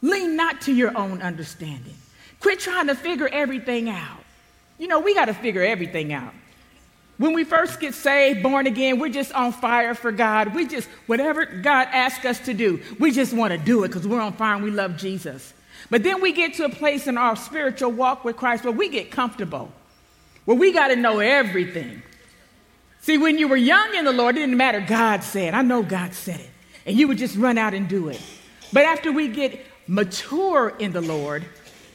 Lean 0.02 0.36
not 0.36 0.62
to 0.62 0.72
your 0.72 0.96
own 0.96 1.20
understanding. 1.22 1.94
Quit 2.40 2.60
trying 2.60 2.86
to 2.86 2.94
figure 2.94 3.28
everything 3.30 3.88
out. 3.88 4.24
You 4.78 4.88
know, 4.88 5.00
we 5.00 5.14
got 5.14 5.26
to 5.26 5.34
figure 5.34 5.62
everything 5.62 6.12
out. 6.12 6.32
When 7.18 7.34
we 7.34 7.44
first 7.44 7.80
get 7.80 7.92
saved, 7.92 8.42
born 8.42 8.66
again, 8.66 8.98
we're 8.98 9.10
just 9.10 9.30
on 9.32 9.52
fire 9.52 9.94
for 9.94 10.10
God. 10.10 10.54
We 10.54 10.66
just, 10.66 10.88
whatever 11.06 11.44
God 11.44 11.88
asks 11.92 12.24
us 12.24 12.40
to 12.46 12.54
do, 12.54 12.80
we 12.98 13.10
just 13.10 13.34
want 13.34 13.52
to 13.52 13.58
do 13.58 13.84
it 13.84 13.88
because 13.88 14.08
we're 14.08 14.22
on 14.22 14.32
fire 14.32 14.54
and 14.54 14.64
we 14.64 14.70
love 14.70 14.96
Jesus. 14.96 15.52
But 15.90 16.02
then 16.02 16.22
we 16.22 16.32
get 16.32 16.54
to 16.54 16.64
a 16.64 16.70
place 16.70 17.06
in 17.06 17.18
our 17.18 17.36
spiritual 17.36 17.92
walk 17.92 18.24
with 18.24 18.36
Christ 18.36 18.64
where 18.64 18.72
we 18.72 18.88
get 18.88 19.10
comfortable, 19.10 19.70
where 20.46 20.56
we 20.56 20.72
got 20.72 20.88
to 20.88 20.96
know 20.96 21.18
everything. 21.18 22.02
See, 23.02 23.18
when 23.18 23.38
you 23.38 23.48
were 23.48 23.56
young 23.56 23.94
in 23.94 24.06
the 24.06 24.12
Lord, 24.12 24.36
it 24.36 24.40
didn't 24.40 24.56
matter. 24.56 24.80
God 24.80 25.22
said, 25.22 25.52
I 25.52 25.60
know 25.60 25.82
God 25.82 26.14
said 26.14 26.40
it. 26.40 26.50
And 26.86 26.96
you 26.96 27.08
would 27.08 27.18
just 27.18 27.36
run 27.36 27.58
out 27.58 27.74
and 27.74 27.88
do 27.88 28.08
it. 28.08 28.20
But 28.72 28.84
after 28.84 29.12
we 29.12 29.28
get 29.28 29.64
mature 29.86 30.74
in 30.78 30.92
the 30.92 31.00
Lord, 31.00 31.44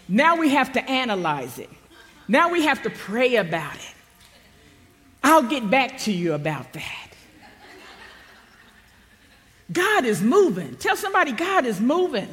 now 0.08 0.36
we 0.36 0.50
have 0.50 0.74
to 0.74 0.90
analyze 0.90 1.58
it. 1.58 1.70
Now 2.28 2.52
we 2.52 2.64
have 2.64 2.84
to 2.84 2.90
pray 2.90 3.36
about 3.38 3.76
it. 3.76 3.94
I'll 5.24 5.44
get 5.44 5.70
back 5.70 6.00
to 6.00 6.12
you 6.12 6.34
about 6.34 6.74
that. 6.74 7.10
God 9.72 10.06
is 10.06 10.22
moving. 10.22 10.76
Tell 10.76 10.96
somebody, 10.96 11.32
God 11.32 11.66
is 11.66 11.80
moving. 11.82 12.30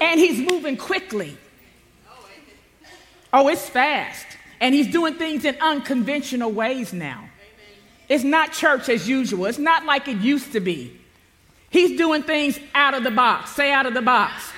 And 0.00 0.18
He's 0.18 0.38
moving 0.38 0.76
quickly. 0.76 1.36
Oh, 3.32 3.48
it's 3.48 3.68
fast. 3.68 4.26
And 4.60 4.74
He's 4.74 4.90
doing 4.90 5.14
things 5.14 5.44
in 5.44 5.56
unconventional 5.60 6.50
ways 6.50 6.92
now. 6.92 7.28
It's 8.08 8.24
not 8.24 8.52
church 8.52 8.88
as 8.88 9.08
usual, 9.08 9.46
it's 9.46 9.58
not 9.58 9.84
like 9.84 10.08
it 10.08 10.18
used 10.18 10.52
to 10.52 10.60
be. 10.60 10.98
He's 11.72 11.96
doing 11.96 12.22
things 12.22 12.60
out 12.74 12.94
of 12.94 13.02
the 13.02 13.10
box. 13.10 13.50
Say 13.56 13.72
out 13.72 13.86
of 13.86 13.94
the 13.94 14.02
box. 14.02 14.52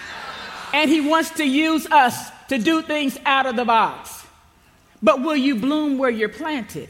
And 0.75 0.90
He 0.90 1.00
wants 1.00 1.30
to 1.33 1.44
use 1.44 1.87
us 1.87 2.30
to 2.49 2.59
do 2.59 2.83
things 2.83 3.16
out 3.25 3.47
of 3.47 3.56
the 3.56 3.64
box. 3.64 4.26
But 5.00 5.23
will 5.23 5.37
you 5.37 5.54
bloom 5.54 5.97
where 5.97 6.11
you're 6.11 6.28
planted? 6.28 6.88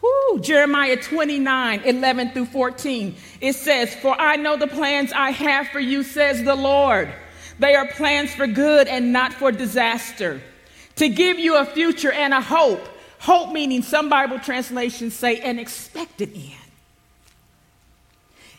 Woo, 0.00 0.40
Jeremiah 0.40 0.96
29, 0.96 1.80
11 1.80 2.30
through 2.30 2.46
14. 2.46 3.16
It 3.40 3.54
says, 3.54 3.94
For 3.96 4.18
I 4.18 4.36
know 4.36 4.56
the 4.56 4.68
plans 4.68 5.12
I 5.12 5.30
have 5.30 5.68
for 5.68 5.80
you, 5.80 6.04
says 6.04 6.44
the 6.44 6.54
Lord. 6.54 7.12
They 7.58 7.74
are 7.74 7.88
plans 7.88 8.32
for 8.32 8.46
good 8.46 8.86
and 8.86 9.12
not 9.12 9.32
for 9.32 9.50
disaster, 9.50 10.40
to 10.96 11.08
give 11.08 11.38
you 11.38 11.56
a 11.56 11.64
future 11.64 12.12
and 12.12 12.32
a 12.32 12.40
hope. 12.40 12.86
Hope 13.18 13.52
meaning 13.52 13.82
some 13.82 14.08
Bible 14.08 14.38
translations 14.38 15.14
say 15.14 15.40
an 15.40 15.58
expected 15.58 16.34
end. 16.34 16.52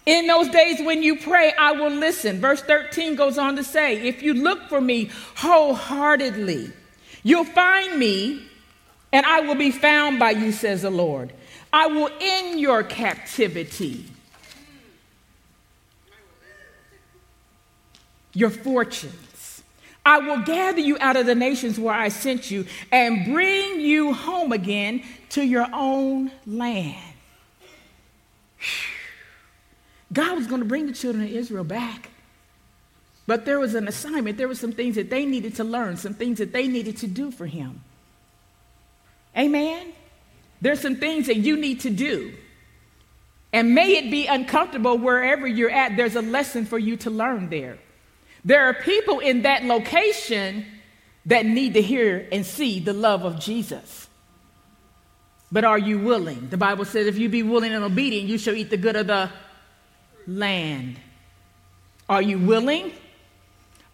In 0.05 0.25
those 0.25 0.47
days 0.49 0.81
when 0.81 1.03
you 1.03 1.17
pray, 1.17 1.53
I 1.59 1.73
will 1.73 1.91
listen. 1.91 2.39
Verse 2.39 2.61
13 2.61 3.15
goes 3.15 3.37
on 3.37 3.57
to 3.57 3.63
say, 3.63 4.07
If 4.07 4.23
you 4.23 4.33
look 4.33 4.69
for 4.69 4.79
me 4.79 5.11
wholeheartedly, 5.35 6.71
you'll 7.23 7.43
find 7.43 7.99
me 7.99 8.41
and 9.11 9.25
I 9.25 9.41
will 9.41 9.55
be 9.55 9.71
found 9.71 10.19
by 10.19 10.31
you, 10.31 10.51
says 10.51 10.83
the 10.83 10.89
Lord. 10.89 11.33
I 11.71 11.87
will 11.87 12.09
end 12.19 12.59
your 12.59 12.83
captivity, 12.83 14.05
your 18.33 18.49
fortunes. 18.49 19.26
I 20.07 20.19
will 20.19 20.39
gather 20.39 20.79
you 20.79 20.97
out 21.01 21.17
of 21.17 21.25
the 21.25 21.35
nations 21.35 21.77
where 21.77 21.93
I 21.93 22.07
sent 22.07 22.49
you 22.49 22.65
and 22.93 23.25
bring 23.25 23.81
you 23.81 24.13
home 24.13 24.53
again 24.53 25.03
to 25.31 25.43
your 25.43 25.67
own 25.73 26.31
land. 26.45 27.13
God 30.13 30.37
was 30.37 30.47
going 30.47 30.61
to 30.61 30.65
bring 30.65 30.87
the 30.87 30.93
children 30.93 31.25
of 31.25 31.29
Israel 31.29 31.65
back. 31.65 32.09
But 33.25 33.43
there 33.43 33.59
was 33.59 33.75
an 33.75 33.89
assignment. 33.89 34.37
There 34.37 34.47
were 34.47 34.55
some 34.55 34.71
things 34.71 34.95
that 34.95 35.09
they 35.09 35.25
needed 35.25 35.55
to 35.55 35.65
learn, 35.65 35.97
some 35.97 36.13
things 36.13 36.37
that 36.37 36.53
they 36.53 36.69
needed 36.69 36.95
to 36.99 37.07
do 37.07 37.29
for 37.29 37.45
him. 37.45 37.81
Amen? 39.37 39.91
There's 40.61 40.79
some 40.79 40.95
things 40.95 41.27
that 41.27 41.35
you 41.35 41.57
need 41.57 41.81
to 41.81 41.89
do. 41.89 42.33
And 43.51 43.75
may 43.75 43.97
it 43.97 44.09
be 44.09 44.25
uncomfortable 44.25 44.97
wherever 44.97 45.45
you're 45.45 45.69
at, 45.69 45.97
there's 45.97 46.15
a 46.15 46.21
lesson 46.21 46.65
for 46.65 46.79
you 46.79 46.95
to 46.95 47.09
learn 47.09 47.49
there. 47.49 47.77
There 48.47 48.63
are 48.67 48.73
people 48.73 49.19
in 49.19 49.41
that 49.41 49.65
location 49.65 50.65
that 51.25 51.45
need 51.45 51.73
to 51.73 51.81
hear 51.81 52.29
and 52.31 52.45
see 52.45 52.79
the 52.79 52.93
love 52.93 53.25
of 53.25 53.41
Jesus. 53.41 54.07
But 55.51 55.65
are 55.65 55.77
you 55.77 55.99
willing? 55.99 56.47
The 56.47 56.55
Bible 56.55 56.85
says, 56.85 57.07
if 57.07 57.17
you 57.17 57.27
be 57.27 57.43
willing 57.43 57.73
and 57.73 57.83
obedient, 57.83 58.29
you 58.29 58.37
shall 58.37 58.55
eat 58.55 58.69
the 58.69 58.77
good 58.77 58.95
of 58.95 59.07
the 59.07 59.29
land. 60.27 60.97
Are 62.07 62.21
you 62.21 62.39
willing? 62.39 62.93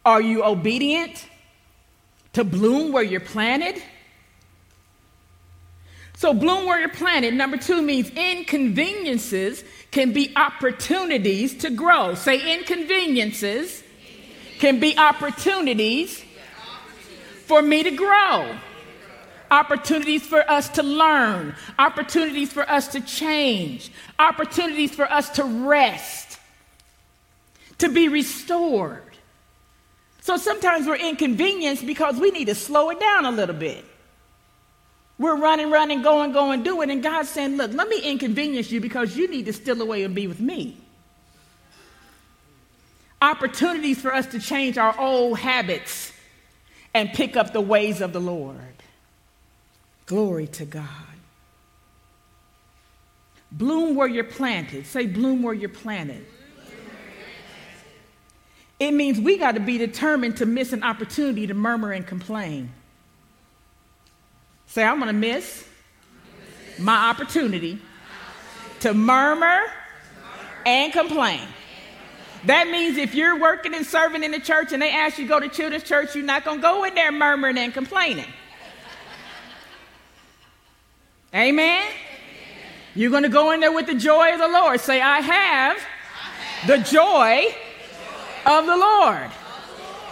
Are 0.05 0.21
you 0.21 0.43
obedient 0.43 1.27
to 2.33 2.43
bloom 2.43 2.91
where 2.91 3.01
you're 3.01 3.21
planted? 3.21 3.81
So, 6.15 6.31
bloom 6.31 6.67
where 6.67 6.79
you're 6.79 6.89
planted, 6.89 7.33
number 7.33 7.57
two, 7.57 7.81
means 7.81 8.11
inconveniences 8.11 9.63
can 9.89 10.13
be 10.13 10.31
opportunities 10.35 11.55
to 11.57 11.71
grow. 11.71 12.13
Say, 12.13 12.53
inconveniences 12.53 13.82
can 14.59 14.79
be 14.79 14.97
opportunities 14.97 16.23
for 17.45 17.61
me 17.61 17.83
to 17.83 17.91
grow. 17.91 18.55
Opportunities 19.51 20.25
for 20.25 20.49
us 20.49 20.69
to 20.69 20.83
learn, 20.83 21.55
opportunities 21.77 22.51
for 22.51 22.67
us 22.67 22.87
to 22.87 23.01
change, 23.01 23.91
opportunities 24.17 24.95
for 24.95 25.05
us 25.11 25.29
to 25.31 25.43
rest, 25.43 26.39
to 27.77 27.89
be 27.89 28.07
restored. 28.07 29.03
So 30.21 30.37
sometimes 30.37 30.87
we're 30.87 30.95
inconvenienced 30.95 31.85
because 31.85 32.19
we 32.19 32.31
need 32.31 32.45
to 32.45 32.55
slow 32.55 32.89
it 32.89 32.99
down 32.99 33.25
a 33.25 33.31
little 33.31 33.55
bit. 33.55 33.85
We're 35.19 35.35
running, 35.35 35.69
running, 35.69 36.01
going, 36.01 36.31
going, 36.31 36.63
doing. 36.63 36.89
And 36.89 37.03
God's 37.03 37.29
saying, 37.29 37.57
Look, 37.57 37.73
let 37.73 37.87
me 37.87 38.01
inconvenience 38.01 38.71
you 38.71 38.81
because 38.81 39.15
you 39.15 39.29
need 39.29 39.45
to 39.45 39.53
steal 39.53 39.81
away 39.81 40.03
and 40.03 40.15
be 40.15 40.27
with 40.27 40.39
me. 40.39 40.82
Opportunities 43.23 44.01
for 44.01 44.13
us 44.13 44.25
to 44.27 44.39
change 44.39 44.77
our 44.77 44.99
old 44.99 45.39
habits 45.39 46.11
and 46.93 47.09
pick 47.13 47.37
up 47.37 47.53
the 47.53 47.61
ways 47.61 48.01
of 48.01 48.11
the 48.11 48.19
Lord. 48.19 48.57
Glory 50.05 50.47
to 50.47 50.65
God. 50.65 50.89
Bloom 53.49 53.95
where 53.95 54.09
you're 54.09 54.25
planted. 54.25 54.85
Say, 54.85 55.05
bloom 55.05 55.41
where 55.41 55.53
you're 55.53 55.69
planted. 55.69 56.25
It 58.77 58.91
means 58.91 59.21
we 59.21 59.37
got 59.37 59.53
to 59.53 59.61
be 59.61 59.77
determined 59.77 60.35
to 60.37 60.45
miss 60.45 60.73
an 60.73 60.83
opportunity 60.83 61.47
to 61.47 61.53
murmur 61.53 61.93
and 61.93 62.05
complain. 62.05 62.73
Say, 64.67 64.83
I'm 64.83 64.99
going 64.99 65.07
to 65.07 65.13
miss 65.13 65.65
my 66.77 67.09
opportunity 67.09 67.79
to 68.81 68.93
murmur 68.93 69.61
and 70.65 70.91
complain. 70.91 71.47
That 72.45 72.67
means 72.67 72.97
if 72.97 73.15
you're 73.15 73.39
working 73.39 73.73
and 73.73 73.85
serving 73.85 74.23
in 74.23 74.31
the 74.31 74.39
church 74.39 74.73
and 74.73 74.81
they 74.81 74.91
ask 74.91 75.17
you 75.17 75.25
to 75.25 75.29
go 75.29 75.39
to 75.39 75.47
children's 75.47 75.83
church, 75.83 76.13
you're 76.13 76.25
not 76.25 76.43
going 76.43 76.57
to 76.57 76.61
go 76.61 76.83
in 76.83 76.93
there 76.93 77.11
murmuring 77.11 77.57
and 77.57 77.73
complaining. 77.73 78.27
Amen? 81.33 81.89
You're 82.95 83.11
going 83.11 83.23
to 83.23 83.29
go 83.29 83.51
in 83.51 83.59
there 83.59 83.71
with 83.71 83.87
the 83.87 83.95
joy 83.95 84.33
of 84.33 84.39
the 84.39 84.47
Lord. 84.47 84.79
Say, 84.79 85.01
I 85.01 85.21
have 85.21 85.77
the 86.67 86.77
joy 86.77 87.47
of 88.45 88.65
the 88.65 88.77
Lord. 88.77 89.31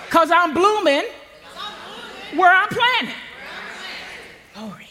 Because 0.05 0.31
I'm 0.31 0.53
blooming 0.53 1.03
where 2.35 2.53
I'm 2.53 2.69
planted. 2.69 3.15
Glory. 4.53 4.89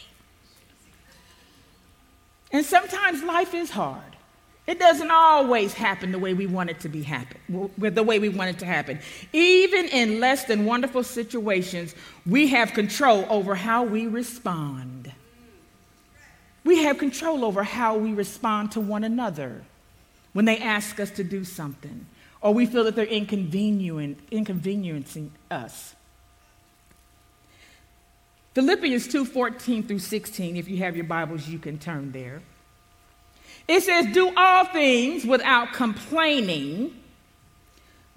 And 2.51 2.65
sometimes 2.65 3.23
life 3.23 3.53
is 3.53 3.71
hard. 3.71 4.10
It 4.71 4.79
doesn't 4.79 5.11
always 5.11 5.73
happen 5.73 6.13
the 6.13 6.17
way 6.17 6.33
we 6.33 6.47
want 6.47 6.69
it 6.69 6.79
to 6.79 6.87
be 6.87 7.01
happen, 7.01 7.37
the 7.77 8.03
way 8.03 8.19
we 8.19 8.29
want 8.29 8.51
it 8.51 8.59
to 8.59 8.65
happen. 8.65 8.99
Even 9.33 9.89
in 9.89 10.21
less 10.21 10.45
than 10.45 10.63
wonderful 10.63 11.03
situations, 11.03 11.93
we 12.25 12.47
have 12.47 12.71
control 12.71 13.25
over 13.29 13.53
how 13.53 13.83
we 13.83 14.07
respond. 14.07 15.11
We 16.63 16.83
have 16.83 16.99
control 16.99 17.43
over 17.43 17.63
how 17.63 17.97
we 17.97 18.13
respond 18.13 18.71
to 18.71 18.79
one 18.79 19.03
another 19.03 19.63
when 20.31 20.45
they 20.45 20.59
ask 20.59 21.01
us 21.01 21.11
to 21.11 21.25
do 21.25 21.43
something, 21.43 22.05
or 22.39 22.53
we 22.53 22.65
feel 22.65 22.85
that 22.85 22.95
they're 22.95 23.03
inconveniencing 23.03 25.33
us. 25.51 25.95
Philippians 28.53 29.09
2 29.09 29.25
14 29.25 29.83
through 29.83 29.99
16, 29.99 30.55
if 30.55 30.69
you 30.69 30.77
have 30.77 30.95
your 30.95 31.03
Bibles, 31.03 31.49
you 31.49 31.59
can 31.59 31.77
turn 31.77 32.13
there. 32.13 32.41
It 33.71 33.83
says, 33.83 34.07
Do 34.07 34.33
all 34.35 34.65
things 34.65 35.23
without 35.23 35.71
complaining, 35.71 36.93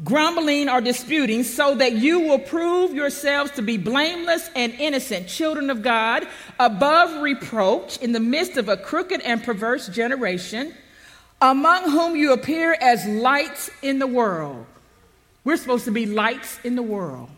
grumbling, 0.02 0.68
or 0.68 0.80
disputing, 0.80 1.44
so 1.44 1.76
that 1.76 1.92
you 1.92 2.18
will 2.18 2.40
prove 2.40 2.92
yourselves 2.92 3.52
to 3.52 3.62
be 3.62 3.76
blameless 3.76 4.50
and 4.56 4.73
innocent, 4.73 5.28
children 5.28 5.70
of 5.70 5.80
God, 5.80 6.26
above 6.58 7.23
reproach, 7.23 7.99
in 7.99 8.11
the 8.11 8.18
midst 8.18 8.56
of 8.56 8.68
a 8.68 8.76
crooked 8.76 9.20
and 9.20 9.44
perverse 9.44 9.87
generation, 9.87 10.75
among 11.40 11.88
whom 11.88 12.16
you 12.16 12.32
appear 12.32 12.76
as 12.80 13.06
lights 13.06 13.70
in 13.80 14.00
the 14.00 14.08
world. 14.08 14.66
We're 15.44 15.56
supposed 15.56 15.84
to 15.84 15.92
be 15.92 16.04
lights 16.04 16.58
in 16.64 16.75
the 16.75 16.82
world, 16.82 17.30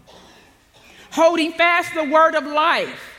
holding 1.10 1.52
fast 1.52 1.92
the 1.92 2.04
word 2.04 2.34
of 2.34 2.46
life. 2.46 3.12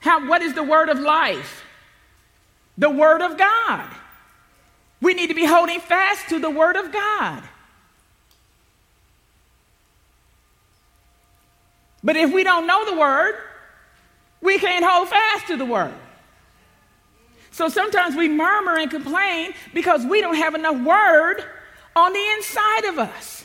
How, 0.00 0.28
what 0.28 0.42
is 0.42 0.52
the 0.52 0.62
word 0.62 0.90
of 0.90 1.00
life? 1.00 1.64
The 2.78 2.90
Word 2.90 3.22
of 3.22 3.36
God. 3.38 3.88
We 5.00 5.14
need 5.14 5.28
to 5.28 5.34
be 5.34 5.46
holding 5.46 5.80
fast 5.80 6.28
to 6.28 6.38
the 6.38 6.50
Word 6.50 6.76
of 6.76 6.92
God. 6.92 7.42
But 12.02 12.16
if 12.16 12.32
we 12.32 12.44
don't 12.44 12.66
know 12.66 12.84
the 12.90 12.98
Word, 12.98 13.34
we 14.40 14.58
can't 14.58 14.84
hold 14.84 15.08
fast 15.08 15.46
to 15.48 15.56
the 15.56 15.64
Word. 15.64 15.94
So 17.50 17.68
sometimes 17.68 18.16
we 18.16 18.28
murmur 18.28 18.76
and 18.78 18.90
complain 18.90 19.52
because 19.74 20.04
we 20.06 20.20
don't 20.20 20.36
have 20.36 20.54
enough 20.54 20.80
Word 20.82 21.44
on 21.96 22.12
the 22.12 22.30
inside 22.36 22.84
of 22.84 22.98
us. 22.98 23.44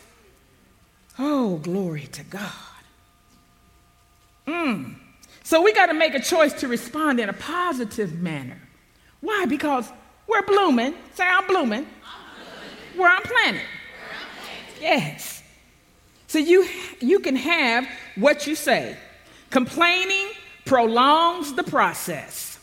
Oh, 1.17 1.57
glory 1.57 2.07
to 2.07 2.23
God. 2.23 2.51
Mm. 4.47 4.95
So 5.43 5.61
we 5.61 5.73
got 5.73 5.87
to 5.87 5.93
make 5.93 6.13
a 6.13 6.19
choice 6.19 6.53
to 6.53 6.67
respond 6.67 7.19
in 7.19 7.29
a 7.29 7.33
positive 7.33 8.21
manner. 8.21 8.61
Why? 9.25 9.45
Because 9.47 9.91
we're 10.27 10.43
blooming. 10.43 10.93
Say, 11.15 11.25
I'm 11.27 11.47
blooming. 11.47 11.87
Where 12.95 13.09
I'm 13.09 13.23
planted. 13.23 13.61
Yes. 14.79 15.41
So 16.27 16.37
you, 16.37 16.67
you 17.01 17.19
can 17.19 17.35
have 17.35 17.87
what 18.15 18.45
you 18.45 18.55
say. 18.55 18.95
Complaining 19.49 20.27
prolongs 20.65 21.53
the 21.53 21.63
process. 21.63 22.59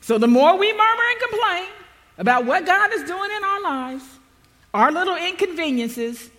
So 0.00 0.16
the 0.16 0.28
more 0.28 0.56
we 0.56 0.72
murmur 0.72 1.02
and 1.10 1.20
complain 1.30 1.68
about 2.18 2.44
what 2.44 2.64
God 2.64 2.92
is 2.92 3.02
doing 3.02 3.30
in 3.36 3.42
our 3.44 3.62
lives, 3.62 4.04
our 4.72 4.92
little 4.92 5.16
inconveniences, 5.16 6.30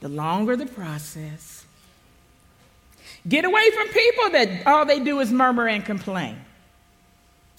the 0.00 0.08
longer 0.08 0.56
the 0.56 0.66
process. 0.66 1.64
Get 3.28 3.44
away 3.44 3.70
from 3.70 3.88
people 3.88 4.30
that 4.30 4.66
all 4.66 4.84
they 4.84 5.00
do 5.00 5.20
is 5.20 5.30
murmur 5.30 5.68
and 5.68 5.84
complain. 5.84 6.38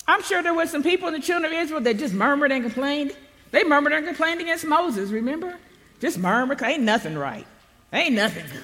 I'm 0.10 0.24
sure 0.24 0.42
there 0.42 0.56
were 0.56 0.66
some 0.66 0.82
people 0.82 1.08
in 1.08 1.14
the 1.14 1.20
children 1.20 1.54
of 1.54 1.60
Israel 1.60 1.82
that 1.82 2.00
just 2.00 2.16
murmured 2.16 2.52
and 2.52 2.64
complained. 2.64 3.12
They 3.52 3.64
murmured 3.64 3.94
and 3.94 4.08
complained 4.08 4.42
against 4.42 4.66
Moses, 4.66 5.12
remember? 5.12 5.56
Just 6.00 6.18
murmured, 6.18 6.64
ain't 6.64 6.82
nothing 6.82 7.16
right. 7.16 7.46
Ain't 7.94 8.16
nothing 8.16 8.46
good. 8.52 8.64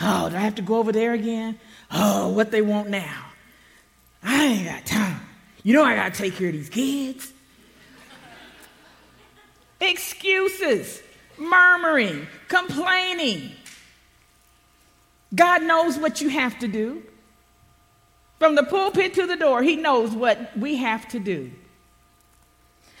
Oh, 0.00 0.30
do 0.30 0.36
I 0.36 0.38
have 0.38 0.54
to 0.54 0.62
go 0.62 0.78
over 0.78 0.90
there 0.90 1.12
again? 1.12 1.60
Oh, 1.90 2.28
what 2.28 2.50
they 2.50 2.62
want 2.62 2.88
now. 2.88 3.26
I 4.22 4.46
ain't 4.46 4.66
got 4.66 4.86
time. 4.86 5.20
You 5.64 5.74
know 5.74 5.84
I 5.84 5.96
got 5.96 6.14
to 6.14 6.22
take 6.22 6.34
care 6.36 6.48
of 6.48 6.54
these 6.54 6.70
kids. 6.70 7.30
Excuses, 9.82 11.02
murmuring, 11.36 12.26
complaining. 12.48 13.52
God 15.34 15.62
knows 15.62 15.98
what 15.98 16.22
you 16.22 16.30
have 16.30 16.58
to 16.60 16.68
do. 16.68 17.02
From 18.40 18.54
the 18.54 18.62
pulpit 18.62 19.12
to 19.14 19.26
the 19.26 19.36
door, 19.36 19.62
He 19.62 19.76
knows 19.76 20.12
what 20.12 20.56
we 20.56 20.76
have 20.76 21.06
to 21.08 21.20
do. 21.20 21.52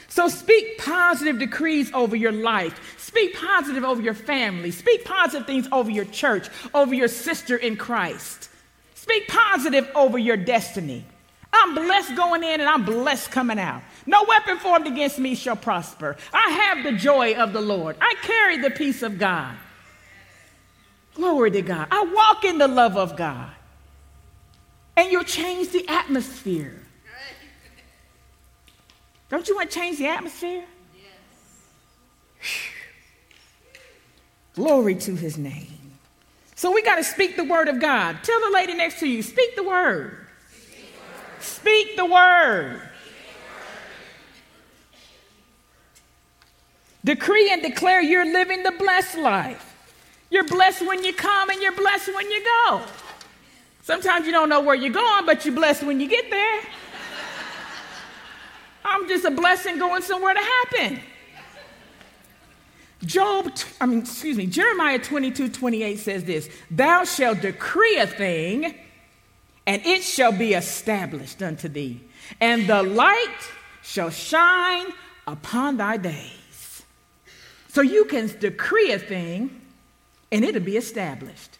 So 0.08 0.28
speak 0.28 0.76
positive 0.76 1.38
decrees 1.38 1.90
over 1.94 2.14
your 2.14 2.30
life. 2.30 2.78
Speak 2.98 3.34
positive 3.34 3.82
over 3.82 4.02
your 4.02 4.12
family. 4.12 4.70
Speak 4.70 5.04
positive 5.04 5.46
things 5.46 5.66
over 5.72 5.90
your 5.90 6.04
church, 6.04 6.48
over 6.74 6.92
your 6.92 7.08
sister 7.08 7.56
in 7.56 7.76
Christ. 7.76 8.50
Speak 8.94 9.28
positive 9.28 9.88
over 9.94 10.18
your 10.18 10.36
destiny. 10.36 11.06
I'm 11.54 11.74
blessed 11.74 12.16
going 12.16 12.44
in 12.44 12.60
and 12.60 12.68
I'm 12.68 12.84
blessed 12.84 13.30
coming 13.30 13.58
out. 13.58 13.82
No 14.04 14.24
weapon 14.24 14.58
formed 14.58 14.86
against 14.86 15.18
me 15.18 15.34
shall 15.34 15.56
prosper. 15.56 16.16
I 16.34 16.50
have 16.50 16.84
the 16.84 16.92
joy 16.92 17.34
of 17.34 17.54
the 17.54 17.62
Lord. 17.62 17.96
I 17.98 18.14
carry 18.22 18.58
the 18.58 18.70
peace 18.70 19.02
of 19.02 19.18
God. 19.18 19.56
Glory 21.14 21.50
to 21.52 21.62
God. 21.62 21.88
I 21.90 22.04
walk 22.04 22.44
in 22.44 22.58
the 22.58 22.68
love 22.68 22.98
of 22.98 23.16
God 23.16 23.52
and 24.96 25.10
you'll 25.10 25.24
change 25.24 25.70
the 25.70 25.86
atmosphere. 25.88 26.80
Don't 29.28 29.46
you 29.48 29.54
want 29.54 29.70
to 29.70 29.78
change 29.78 29.98
the 29.98 30.08
atmosphere? 30.08 30.64
Yes. 30.94 32.56
Glory 34.54 34.96
to 34.96 35.14
his 35.14 35.38
name. 35.38 35.68
So 36.56 36.72
we 36.72 36.82
got 36.82 36.96
to 36.96 37.04
speak 37.04 37.36
the 37.36 37.44
word 37.44 37.68
of 37.68 37.80
God. 37.80 38.18
Tell 38.22 38.40
the 38.40 38.50
lady 38.52 38.74
next 38.74 38.98
to 39.00 39.08
you, 39.08 39.22
speak 39.22 39.56
the 39.56 39.62
word. 39.62 40.26
Speak 41.38 41.96
the 41.96 42.04
word. 42.04 42.82
Decree 47.04 47.50
and 47.50 47.62
declare 47.62 48.02
you're 48.02 48.30
living 48.30 48.62
the 48.62 48.72
blessed 48.72 49.18
life. 49.18 49.66
You're 50.28 50.46
blessed 50.46 50.86
when 50.86 51.02
you 51.02 51.14
come 51.14 51.48
and 51.50 51.62
you're 51.62 51.72
blessed 51.72 52.14
when 52.14 52.30
you 52.30 52.44
go. 52.44 52.82
Sometimes 53.82 54.26
you 54.26 54.32
don't 54.32 54.48
know 54.48 54.60
where 54.60 54.74
you're 54.74 54.92
going, 54.92 55.26
but 55.26 55.44
you're 55.44 55.54
blessed 55.54 55.84
when 55.84 56.00
you 56.00 56.08
get 56.08 56.30
there. 56.30 56.60
I'm 58.84 59.08
just 59.08 59.24
a 59.24 59.30
blessing 59.30 59.78
going 59.78 60.02
somewhere 60.02 60.34
to 60.34 60.40
happen. 60.40 61.00
Job, 63.04 63.50
I 63.80 63.86
mean, 63.86 64.00
excuse 64.00 64.36
me, 64.36 64.46
Jeremiah 64.46 64.98
22, 64.98 65.48
28 65.48 65.98
says 65.98 66.24
this 66.24 66.50
Thou 66.70 67.04
shalt 67.04 67.40
decree 67.40 67.96
a 67.96 68.06
thing, 68.06 68.74
and 69.66 69.84
it 69.86 70.02
shall 70.02 70.32
be 70.32 70.52
established 70.52 71.42
unto 71.42 71.68
thee, 71.68 72.00
and 72.40 72.66
the 72.66 72.82
light 72.82 73.38
shall 73.82 74.10
shine 74.10 74.86
upon 75.26 75.78
thy 75.78 75.96
days. 75.96 76.82
So 77.68 77.80
you 77.80 78.04
can 78.04 78.26
decree 78.38 78.92
a 78.92 78.98
thing, 78.98 79.62
and 80.30 80.44
it'll 80.44 80.60
be 80.60 80.76
established. 80.76 81.59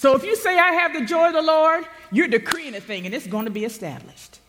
So 0.00 0.16
if 0.16 0.24
you 0.24 0.34
say, 0.34 0.58
I 0.58 0.72
have 0.72 0.94
the 0.94 1.04
joy 1.04 1.26
of 1.26 1.34
the 1.34 1.42
Lord, 1.42 1.84
you're 2.10 2.26
decreeing 2.26 2.74
a 2.74 2.80
thing 2.80 3.04
and 3.04 3.14
it's 3.14 3.26
going 3.26 3.44
to 3.44 3.50
be 3.50 3.66
established. 3.66 4.40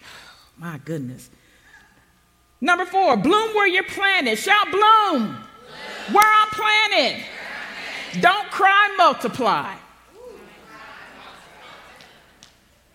My 0.56 0.78
goodness. 0.84 1.28
Number 2.60 2.86
four, 2.86 3.16
bloom 3.16 3.56
where 3.56 3.66
you're 3.66 3.82
planted. 3.82 4.38
Shout 4.38 4.70
bloom. 4.70 4.82
bloom. 5.18 5.36
Where 6.12 6.32
I'm 6.32 6.48
planted. 6.50 7.24
Don't 8.20 8.48
cry, 8.52 8.94
multiply. 8.96 9.74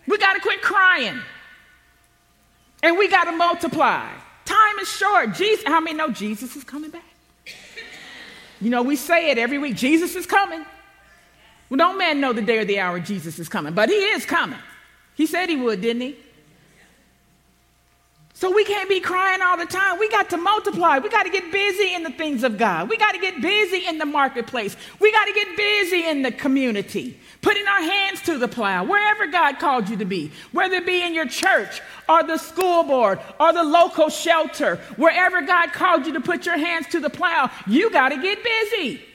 We 0.06 0.16
got 0.16 0.32
to 0.32 0.40
quit 0.40 0.62
crying. 0.62 1.20
And 2.82 2.96
we 2.96 3.08
got 3.08 3.24
to 3.24 3.32
multiply. 3.32 4.08
Time 4.46 4.78
is 4.80 4.88
short. 4.88 5.34
Jesus, 5.34 5.66
how 5.66 5.80
many 5.80 5.98
know 5.98 6.08
Jesus 6.08 6.56
is 6.56 6.64
coming 6.64 6.90
back? 6.90 7.04
You 8.58 8.70
know, 8.70 8.82
we 8.82 8.96
say 8.96 9.30
it 9.30 9.36
every 9.36 9.58
week 9.58 9.76
Jesus 9.76 10.16
is 10.16 10.24
coming. 10.24 10.64
Well, 11.72 11.78
no 11.78 11.96
man 11.96 12.20
know 12.20 12.34
the 12.34 12.42
day 12.42 12.58
or 12.58 12.66
the 12.66 12.80
hour 12.80 13.00
Jesus 13.00 13.38
is 13.38 13.48
coming, 13.48 13.72
but 13.72 13.88
he 13.88 13.94
is 13.94 14.26
coming. 14.26 14.58
He 15.14 15.24
said 15.24 15.48
he 15.48 15.56
would, 15.56 15.80
didn't 15.80 16.02
he? 16.02 16.16
So 18.34 18.54
we 18.54 18.62
can't 18.62 18.90
be 18.90 19.00
crying 19.00 19.40
all 19.40 19.56
the 19.56 19.64
time. 19.64 19.98
We 19.98 20.10
got 20.10 20.28
to 20.30 20.36
multiply. 20.36 20.98
We 20.98 21.08
got 21.08 21.22
to 21.22 21.30
get 21.30 21.50
busy 21.50 21.94
in 21.94 22.02
the 22.02 22.10
things 22.10 22.44
of 22.44 22.58
God. 22.58 22.90
We 22.90 22.98
got 22.98 23.12
to 23.12 23.18
get 23.18 23.40
busy 23.40 23.86
in 23.86 23.96
the 23.96 24.04
marketplace. 24.04 24.76
We 25.00 25.12
got 25.12 25.24
to 25.24 25.32
get 25.32 25.56
busy 25.56 26.06
in 26.06 26.20
the 26.20 26.30
community, 26.30 27.18
putting 27.40 27.66
our 27.66 27.80
hands 27.80 28.20
to 28.24 28.36
the 28.36 28.48
plow, 28.48 28.84
wherever 28.84 29.26
God 29.28 29.58
called 29.58 29.88
you 29.88 29.96
to 29.96 30.04
be, 30.04 30.30
whether 30.52 30.74
it 30.74 30.84
be 30.84 31.02
in 31.02 31.14
your 31.14 31.26
church 31.26 31.80
or 32.06 32.22
the 32.22 32.36
school 32.36 32.82
board 32.82 33.18
or 33.40 33.54
the 33.54 33.64
local 33.64 34.10
shelter, 34.10 34.76
wherever 34.96 35.40
God 35.40 35.72
called 35.72 36.04
you 36.04 36.12
to 36.12 36.20
put 36.20 36.44
your 36.44 36.58
hands 36.58 36.86
to 36.88 37.00
the 37.00 37.08
plow, 37.08 37.50
you 37.66 37.90
got 37.90 38.10
to 38.10 38.20
get 38.20 38.44
busy. 38.44 39.06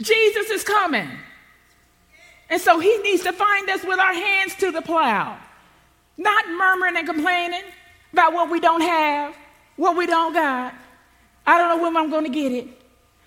Jesus 0.00 0.50
is 0.50 0.62
coming. 0.62 1.08
And 2.48 2.60
so 2.60 2.78
he 2.78 2.96
needs 2.98 3.22
to 3.24 3.32
find 3.32 3.68
us 3.70 3.82
with 3.84 3.98
our 3.98 4.14
hands 4.14 4.54
to 4.56 4.70
the 4.70 4.82
plow. 4.82 5.38
Not 6.16 6.48
murmuring 6.48 6.96
and 6.96 7.06
complaining 7.06 7.64
about 8.12 8.32
what 8.32 8.50
we 8.50 8.60
don't 8.60 8.82
have, 8.82 9.36
what 9.76 9.96
we 9.96 10.06
don't 10.06 10.32
got. 10.32 10.74
I 11.46 11.58
don't 11.58 11.76
know 11.76 11.82
when 11.82 11.96
I'm 11.96 12.10
going 12.10 12.24
to 12.24 12.30
get 12.30 12.52
it. 12.52 12.68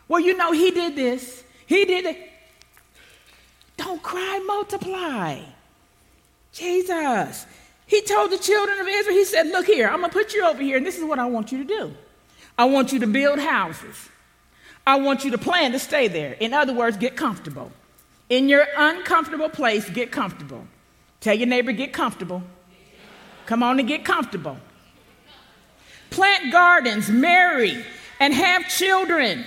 Well, 0.07 0.19
you 0.19 0.35
know, 0.35 0.51
he 0.51 0.71
did 0.71 0.95
this. 0.95 1.43
He 1.65 1.85
did 1.85 2.05
it. 2.05 2.29
Don't 3.77 4.01
cry, 4.01 4.43
multiply. 4.45 5.39
Jesus. 6.51 7.45
He 7.85 8.01
told 8.01 8.31
the 8.31 8.37
children 8.37 8.79
of 8.79 8.87
Israel, 8.87 9.15
he 9.15 9.25
said, 9.25 9.47
Look 9.47 9.65
here, 9.65 9.87
I'm 9.87 9.99
going 9.99 10.11
to 10.11 10.17
put 10.17 10.33
you 10.33 10.45
over 10.45 10.61
here, 10.61 10.77
and 10.77 10.85
this 10.85 10.97
is 10.97 11.03
what 11.03 11.19
I 11.19 11.25
want 11.25 11.51
you 11.51 11.59
to 11.59 11.63
do. 11.63 11.93
I 12.57 12.65
want 12.65 12.91
you 12.91 12.99
to 12.99 13.07
build 13.07 13.39
houses. 13.39 14.09
I 14.89 14.95
want 14.95 15.23
you 15.23 15.29
to 15.29 15.37
plan 15.37 15.73
to 15.73 15.79
stay 15.79 16.07
there. 16.07 16.33
In 16.33 16.51
other 16.51 16.73
words, 16.73 16.97
get 16.97 17.15
comfortable. 17.15 17.71
In 18.27 18.49
your 18.49 18.65
uncomfortable 18.75 19.47
place, 19.47 19.87
get 19.87 20.11
comfortable. 20.11 20.65
Tell 21.21 21.35
your 21.35 21.45
neighbor, 21.45 21.71
get 21.71 21.93
comfortable. 21.93 22.41
Come 23.45 23.61
on 23.61 23.77
and 23.77 23.87
get 23.87 24.03
comfortable. 24.03 24.57
Plant 26.09 26.51
gardens, 26.51 27.07
marry, 27.07 27.85
and 28.19 28.33
have 28.33 28.67
children. 28.67 29.45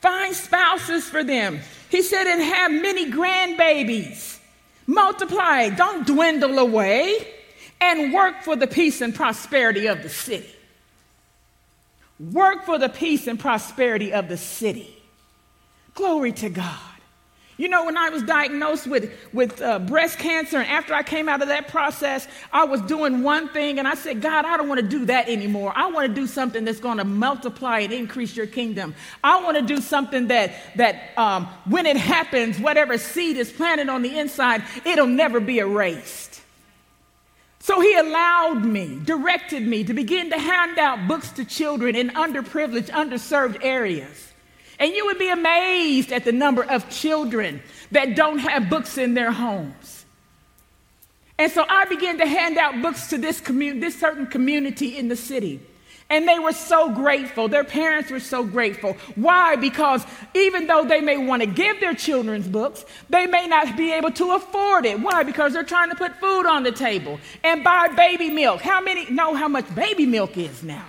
Find 0.00 0.34
spouses 0.34 1.04
for 1.04 1.22
them. 1.22 1.60
He 1.90 2.00
said, 2.00 2.26
and 2.26 2.40
have 2.40 2.72
many 2.72 3.12
grandbabies. 3.12 4.38
Multiply, 4.86 5.68
don't 5.68 6.06
dwindle 6.06 6.58
away, 6.58 7.28
and 7.82 8.10
work 8.10 8.40
for 8.40 8.56
the 8.56 8.66
peace 8.66 9.02
and 9.02 9.14
prosperity 9.14 9.86
of 9.86 10.02
the 10.02 10.08
city. 10.08 10.55
Work 12.18 12.64
for 12.64 12.78
the 12.78 12.88
peace 12.88 13.26
and 13.26 13.38
prosperity 13.38 14.12
of 14.12 14.28
the 14.28 14.36
city. 14.36 15.02
Glory 15.94 16.32
to 16.32 16.48
God. 16.48 16.80
You 17.58 17.68
know, 17.68 17.86
when 17.86 17.96
I 17.96 18.10
was 18.10 18.22
diagnosed 18.22 18.86
with, 18.86 19.10
with 19.32 19.62
uh, 19.62 19.78
breast 19.78 20.18
cancer, 20.18 20.58
and 20.58 20.68
after 20.68 20.92
I 20.92 21.02
came 21.02 21.26
out 21.26 21.40
of 21.40 21.48
that 21.48 21.68
process, 21.68 22.28
I 22.52 22.64
was 22.64 22.82
doing 22.82 23.22
one 23.22 23.48
thing, 23.48 23.78
and 23.78 23.88
I 23.88 23.94
said, 23.94 24.20
God, 24.20 24.44
I 24.44 24.58
don't 24.58 24.68
want 24.68 24.80
to 24.80 24.86
do 24.86 25.06
that 25.06 25.30
anymore. 25.30 25.72
I 25.74 25.86
want 25.90 26.06
to 26.06 26.14
do 26.14 26.26
something 26.26 26.66
that's 26.66 26.80
going 26.80 26.98
to 26.98 27.04
multiply 27.04 27.80
and 27.80 27.94
increase 27.94 28.36
your 28.36 28.46
kingdom. 28.46 28.94
I 29.24 29.42
want 29.42 29.56
to 29.56 29.62
do 29.62 29.80
something 29.80 30.26
that, 30.26 30.52
that 30.76 31.16
um, 31.16 31.46
when 31.64 31.86
it 31.86 31.96
happens, 31.96 32.60
whatever 32.60 32.98
seed 32.98 33.38
is 33.38 33.50
planted 33.50 33.88
on 33.88 34.02
the 34.02 34.18
inside, 34.18 34.62
it'll 34.84 35.06
never 35.06 35.40
be 35.40 35.58
erased. 35.58 36.25
So 37.66 37.80
he 37.80 37.96
allowed 37.96 38.64
me, 38.64 39.00
directed 39.02 39.66
me 39.66 39.82
to 39.82 39.92
begin 39.92 40.30
to 40.30 40.38
hand 40.38 40.78
out 40.78 41.08
books 41.08 41.32
to 41.32 41.44
children 41.44 41.96
in 41.96 42.10
underprivileged, 42.10 42.90
underserved 42.90 43.58
areas. 43.60 44.32
And 44.78 44.92
you 44.92 45.06
would 45.06 45.18
be 45.18 45.30
amazed 45.30 46.12
at 46.12 46.24
the 46.24 46.30
number 46.30 46.62
of 46.62 46.88
children 46.90 47.60
that 47.90 48.14
don't 48.14 48.38
have 48.38 48.70
books 48.70 48.98
in 48.98 49.14
their 49.14 49.32
homes. 49.32 50.04
And 51.38 51.50
so 51.50 51.64
I 51.68 51.86
began 51.86 52.18
to 52.18 52.26
hand 52.26 52.56
out 52.56 52.80
books 52.82 53.08
to 53.08 53.18
this, 53.18 53.40
commun- 53.40 53.80
this 53.80 53.98
certain 53.98 54.28
community 54.28 54.96
in 54.96 55.08
the 55.08 55.16
city. 55.16 55.60
And 56.08 56.28
they 56.28 56.38
were 56.38 56.52
so 56.52 56.92
grateful. 56.92 57.48
Their 57.48 57.64
parents 57.64 58.12
were 58.12 58.20
so 58.20 58.44
grateful. 58.44 58.92
Why? 59.16 59.56
Because 59.56 60.04
even 60.34 60.68
though 60.68 60.84
they 60.84 61.00
may 61.00 61.16
want 61.16 61.42
to 61.42 61.46
give 61.46 61.80
their 61.80 61.94
children's 61.94 62.46
books, 62.46 62.84
they 63.10 63.26
may 63.26 63.48
not 63.48 63.76
be 63.76 63.92
able 63.92 64.12
to 64.12 64.32
afford 64.32 64.86
it. 64.86 65.00
Why? 65.00 65.24
Because 65.24 65.52
they're 65.52 65.64
trying 65.64 65.90
to 65.90 65.96
put 65.96 66.14
food 66.20 66.46
on 66.46 66.62
the 66.62 66.70
table 66.70 67.18
and 67.42 67.64
buy 67.64 67.88
baby 67.88 68.30
milk. 68.30 68.60
How 68.60 68.80
many 68.80 69.10
know 69.10 69.34
how 69.34 69.48
much 69.48 69.72
baby 69.74 70.06
milk 70.06 70.36
is 70.36 70.62
now? 70.62 70.86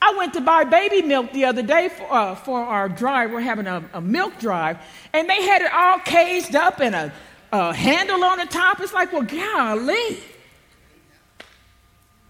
I 0.00 0.14
went 0.16 0.34
to 0.34 0.42
buy 0.42 0.64
baby 0.64 1.00
milk 1.00 1.32
the 1.32 1.46
other 1.46 1.62
day 1.62 1.88
for, 1.88 2.12
uh, 2.12 2.34
for 2.34 2.60
our 2.60 2.90
drive. 2.90 3.32
We're 3.32 3.40
having 3.40 3.66
a, 3.66 3.82
a, 3.94 4.02
milk 4.02 4.38
drive, 4.38 4.76
and 5.14 5.28
they 5.28 5.42
had 5.42 5.62
it 5.62 5.72
all 5.72 5.98
caged 5.98 6.54
up 6.54 6.80
and 6.80 6.94
a, 6.94 7.12
a 7.50 7.72
handle 7.72 8.22
on 8.22 8.38
the 8.38 8.44
top. 8.44 8.80
It's 8.80 8.92
like, 8.92 9.12
well, 9.14 9.22
golly. 9.22 10.18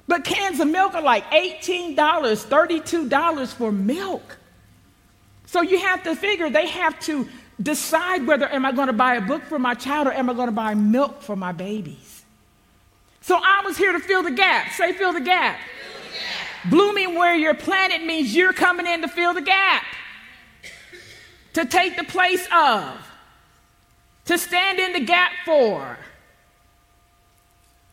But 0.06 0.24
cans 0.24 0.60
of 0.60 0.68
milk 0.68 0.94
are 0.94 1.02
like 1.02 1.30
$18, 1.30 1.96
$32 1.96 3.52
for 3.54 3.72
milk. 3.72 4.36
So 5.46 5.62
you 5.62 5.78
have 5.78 6.02
to 6.02 6.14
figure 6.14 6.50
they 6.50 6.68
have 6.68 6.98
to 7.00 7.26
decide 7.62 8.26
whether 8.26 8.46
am 8.48 8.66
I 8.66 8.72
going 8.72 8.88
to 8.88 8.92
buy 8.92 9.14
a 9.16 9.20
book 9.20 9.42
for 9.44 9.58
my 9.58 9.74
child 9.74 10.08
or 10.08 10.12
am 10.12 10.28
I 10.28 10.34
going 10.34 10.48
to 10.48 10.52
buy 10.52 10.74
milk 10.74 11.22
for 11.22 11.36
my 11.36 11.52
babies. 11.52 12.24
So 13.20 13.36
I 13.42 13.62
was 13.64 13.78
here 13.78 13.92
to 13.92 14.00
fill 14.00 14.22
the 14.22 14.32
gap. 14.32 14.72
Say, 14.72 14.92
fill 14.92 15.12
the 15.12 15.20
gap. 15.20 15.58
Blooming 16.70 17.14
where 17.14 17.34
you're 17.34 17.54
planted 17.54 18.06
means 18.06 18.34
you're 18.34 18.52
coming 18.52 18.86
in 18.86 19.02
to 19.02 19.08
fill 19.08 19.34
the 19.34 19.42
gap, 19.42 19.84
to 21.52 21.64
take 21.66 21.96
the 21.96 22.04
place 22.04 22.46
of, 22.52 23.06
to 24.26 24.38
stand 24.38 24.78
in 24.78 24.92
the 24.94 25.00
gap 25.00 25.32
for. 25.44 25.98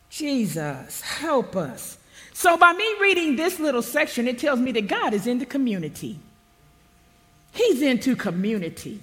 Jesus, 0.08 1.00
help 1.02 1.54
us. 1.54 1.98
So, 2.42 2.56
by 2.56 2.72
me 2.72 2.92
reading 3.00 3.36
this 3.36 3.60
little 3.60 3.82
section, 3.82 4.26
it 4.26 4.36
tells 4.36 4.58
me 4.58 4.72
that 4.72 4.88
God 4.88 5.14
is 5.14 5.28
into 5.28 5.46
community. 5.46 6.18
He's 7.52 7.80
into 7.80 8.16
community. 8.16 9.00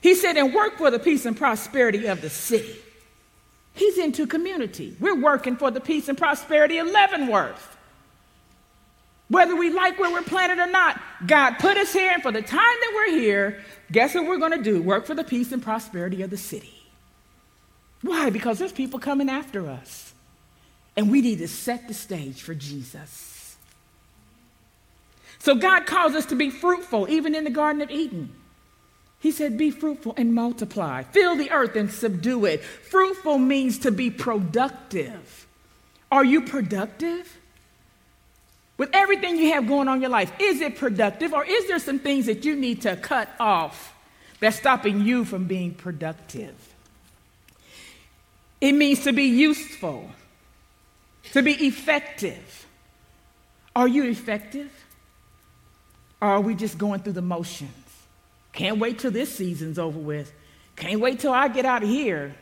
He 0.00 0.14
said, 0.14 0.36
and 0.36 0.54
work 0.54 0.78
for 0.78 0.88
the 0.88 1.00
peace 1.00 1.26
and 1.26 1.36
prosperity 1.36 2.06
of 2.06 2.20
the 2.20 2.30
city. 2.30 2.76
He's 3.74 3.98
into 3.98 4.28
community. 4.28 4.96
We're 5.00 5.20
working 5.20 5.56
for 5.56 5.72
the 5.72 5.80
peace 5.80 6.08
and 6.08 6.16
prosperity 6.16 6.78
of 6.78 6.86
Leavenworth. 6.86 7.76
Whether 9.26 9.56
we 9.56 9.70
like 9.70 9.98
where 9.98 10.12
we're 10.12 10.22
planted 10.22 10.60
or 10.60 10.70
not, 10.70 11.02
God 11.26 11.54
put 11.54 11.76
us 11.76 11.92
here, 11.92 12.12
and 12.14 12.22
for 12.22 12.30
the 12.30 12.40
time 12.40 12.60
that 12.60 12.92
we're 12.94 13.18
here, 13.18 13.64
guess 13.90 14.14
what 14.14 14.28
we're 14.28 14.38
going 14.38 14.56
to 14.56 14.62
do? 14.62 14.80
Work 14.80 15.06
for 15.06 15.16
the 15.16 15.24
peace 15.24 15.50
and 15.50 15.60
prosperity 15.60 16.22
of 16.22 16.30
the 16.30 16.36
city. 16.36 16.84
Why? 18.02 18.30
Because 18.30 18.60
there's 18.60 18.70
people 18.70 19.00
coming 19.00 19.28
after 19.28 19.68
us. 19.68 20.05
And 20.96 21.10
we 21.10 21.20
need 21.20 21.38
to 21.38 21.48
set 21.48 21.88
the 21.88 21.94
stage 21.94 22.42
for 22.42 22.54
Jesus. 22.54 23.56
So 25.38 25.54
God 25.54 25.86
calls 25.86 26.14
us 26.14 26.26
to 26.26 26.34
be 26.34 26.50
fruitful, 26.50 27.08
even 27.10 27.34
in 27.34 27.44
the 27.44 27.50
Garden 27.50 27.82
of 27.82 27.90
Eden. 27.90 28.32
He 29.20 29.30
said, 29.30 29.58
Be 29.58 29.70
fruitful 29.70 30.14
and 30.16 30.34
multiply, 30.34 31.02
fill 31.02 31.36
the 31.36 31.50
earth 31.50 31.76
and 31.76 31.90
subdue 31.90 32.44
it. 32.46 32.62
Fruitful 32.62 33.38
means 33.38 33.78
to 33.80 33.90
be 33.90 34.10
productive. 34.10 35.46
Are 36.10 36.24
you 36.24 36.42
productive? 36.42 37.38
With 38.78 38.90
everything 38.92 39.38
you 39.38 39.52
have 39.52 39.66
going 39.66 39.88
on 39.88 39.96
in 39.96 40.02
your 40.02 40.10
life, 40.10 40.32
is 40.38 40.60
it 40.60 40.76
productive 40.76 41.32
or 41.32 41.44
is 41.44 41.66
there 41.66 41.78
some 41.78 41.98
things 41.98 42.26
that 42.26 42.44
you 42.44 42.54
need 42.54 42.82
to 42.82 42.96
cut 42.96 43.28
off 43.40 43.94
that's 44.38 44.56
stopping 44.56 45.00
you 45.02 45.24
from 45.24 45.46
being 45.46 45.72
productive? 45.72 46.54
It 48.60 48.72
means 48.72 49.04
to 49.04 49.12
be 49.12 49.24
useful, 49.24 50.10
to 51.32 51.42
be 51.42 51.52
effective. 51.66 52.66
Are 53.74 53.88
you 53.88 54.04
effective? 54.04 54.70
Or 56.20 56.28
are 56.28 56.40
we 56.40 56.54
just 56.54 56.78
going 56.78 57.00
through 57.00 57.12
the 57.12 57.22
motions? 57.22 57.70
Can't 58.52 58.78
wait 58.78 58.98
till 58.98 59.10
this 59.10 59.34
season's 59.34 59.78
over 59.78 59.98
with. 59.98 60.32
Can't 60.76 61.00
wait 61.00 61.20
till 61.20 61.32
I 61.32 61.48
get 61.48 61.64
out 61.64 61.82
of 61.82 61.88
here. 61.88 62.34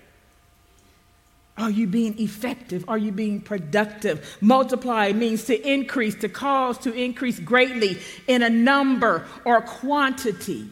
Are 1.57 1.71
you 1.71 1.87
being 1.87 2.19
effective? 2.21 2.85
Are 2.89 2.99
you 2.99 3.13
being 3.13 3.41
productive? 3.41 4.37
Multiply 4.41 5.13
means 5.13 5.45
to 5.45 5.71
increase, 5.73 6.17
to 6.17 6.29
cause 6.29 6.79
to 6.79 6.93
increase 6.93 7.39
greatly 7.39 7.99
in 8.27 8.43
a 8.43 8.51
number 8.51 9.27
or 9.45 9.61
quantity. 9.61 10.69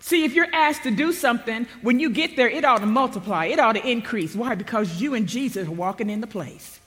See, 0.00 0.24
if 0.24 0.34
you're 0.34 0.52
asked 0.52 0.82
to 0.82 0.90
do 0.90 1.12
something, 1.12 1.66
when 1.82 2.00
you 2.00 2.10
get 2.10 2.36
there, 2.36 2.48
it 2.48 2.64
ought 2.64 2.78
to 2.78 2.86
multiply, 2.86 3.46
it 3.46 3.58
ought 3.58 3.74
to 3.74 3.86
increase. 3.86 4.34
Why? 4.34 4.54
Because 4.54 5.00
you 5.00 5.14
and 5.14 5.26
Jesus 5.26 5.68
are 5.68 5.72
walking 5.72 6.10
in 6.10 6.20
the 6.20 6.26
place. 6.26 6.80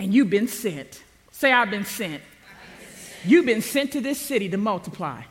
And 0.00 0.14
you've 0.14 0.30
been 0.30 0.48
sent. 0.48 1.02
Say, 1.30 1.52
I've 1.52 1.68
been 1.68 1.84
sent. 1.84 2.22
You've 3.22 3.44
been 3.44 3.60
sent 3.60 3.92
to 3.92 4.00
this 4.00 4.18
city 4.18 4.48
to 4.48 4.56
multiply. 4.56 5.24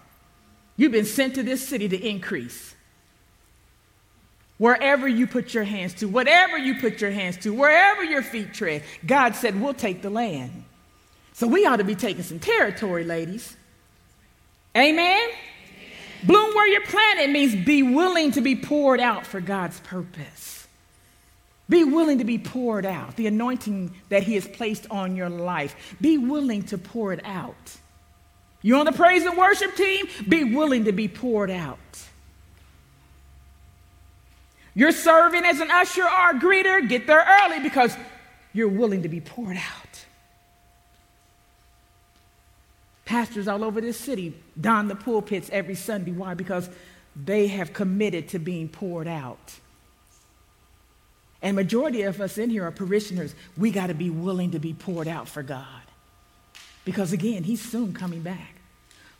You've 0.78 0.92
been 0.92 1.06
sent 1.06 1.34
to 1.36 1.44
this 1.44 1.68
city 1.68 1.90
to 1.90 1.98
increase. 1.98 2.76
Wherever 4.60 5.08
you 5.08 5.26
put 5.26 5.56
your 5.56 5.64
hands 5.64 5.96
to, 5.96 6.06
whatever 6.08 6.56
you 6.56 6.76
put 6.76 7.02
your 7.02 7.10
hands 7.10 7.38
to, 7.38 7.52
wherever 7.52 8.04
your 8.04 8.22
feet 8.22 8.54
tread, 8.54 8.84
God 9.08 9.36
said, 9.36 9.60
We'll 9.60 9.74
take 9.74 10.04
the 10.04 10.12
land. 10.12 10.66
So 11.34 11.48
we 11.48 11.66
ought 11.66 11.78
to 11.78 11.84
be 11.84 11.96
taking 11.96 12.22
some 12.22 12.38
territory, 12.38 13.04
ladies. 13.04 13.58
Amen? 14.78 15.18
Amen? 15.18 15.30
Bloom 16.26 16.54
where 16.54 16.68
you're 16.68 16.86
planted 16.86 17.32
means 17.32 17.56
be 17.66 17.82
willing 17.82 18.34
to 18.34 18.42
be 18.42 18.56
poured 18.56 19.00
out 19.00 19.26
for 19.26 19.42
God's 19.42 19.80
purpose. 19.80 20.59
Be 21.70 21.84
willing 21.84 22.18
to 22.18 22.24
be 22.24 22.40
poured 22.40 22.86
out. 22.86 23.16
The 23.16 23.28
anointing 23.28 23.94
that 24.10 24.24
He 24.24 24.34
has 24.34 24.48
placed 24.48 24.88
on 24.90 25.16
your 25.16 25.30
life, 25.30 25.96
be 26.02 26.18
willing 26.18 26.64
to 26.64 26.78
pour 26.78 27.14
it 27.14 27.24
out. 27.24 27.78
You're 28.62 28.80
on 28.80 28.86
the 28.86 28.92
praise 28.92 29.24
and 29.24 29.38
worship 29.38 29.76
team? 29.76 30.08
Be 30.28 30.44
willing 30.44 30.86
to 30.86 30.92
be 30.92 31.08
poured 31.08 31.52
out. 31.52 31.78
You're 34.74 34.92
serving 34.92 35.46
as 35.46 35.60
an 35.60 35.70
usher 35.72 36.04
or 36.04 36.32
a 36.32 36.34
greeter, 36.34 36.88
get 36.88 37.08
there 37.08 37.26
early 37.44 37.60
because 37.60 37.96
you're 38.54 38.68
willing 38.70 39.04
to 39.04 39.10
be 39.10 39.22
poured 39.22 39.58
out. 39.58 40.06
Pastors 43.06 43.48
all 43.48 43.64
over 43.64 43.82
this 43.82 44.00
city 44.00 44.36
don 44.60 44.88
the 44.88 44.96
pulpits 44.96 45.50
every 45.52 45.76
Sunday. 45.76 46.12
Why? 46.12 46.34
Because 46.34 46.70
they 47.16 47.48
have 47.48 47.74
committed 47.74 48.30
to 48.30 48.40
being 48.40 48.70
poured 48.70 49.08
out. 49.08 49.60
And 51.42 51.56
majority 51.56 52.02
of 52.04 52.20
us 52.20 52.38
in 52.38 52.50
here 52.50 52.66
are 52.66 52.72
parishioners. 52.72 53.34
We 53.58 53.72
got 53.72 53.88
to 53.88 53.94
be 53.94 54.10
willing 54.10 54.52
to 54.52 54.60
be 54.60 54.74
poured 54.74 55.08
out 55.08 55.28
for 55.28 55.42
God. 55.42 55.66
Because 56.84 57.14
again, 57.14 57.44
he's 57.44 57.62
soon 57.62 57.94
coming 57.94 58.22
back. 58.22 58.56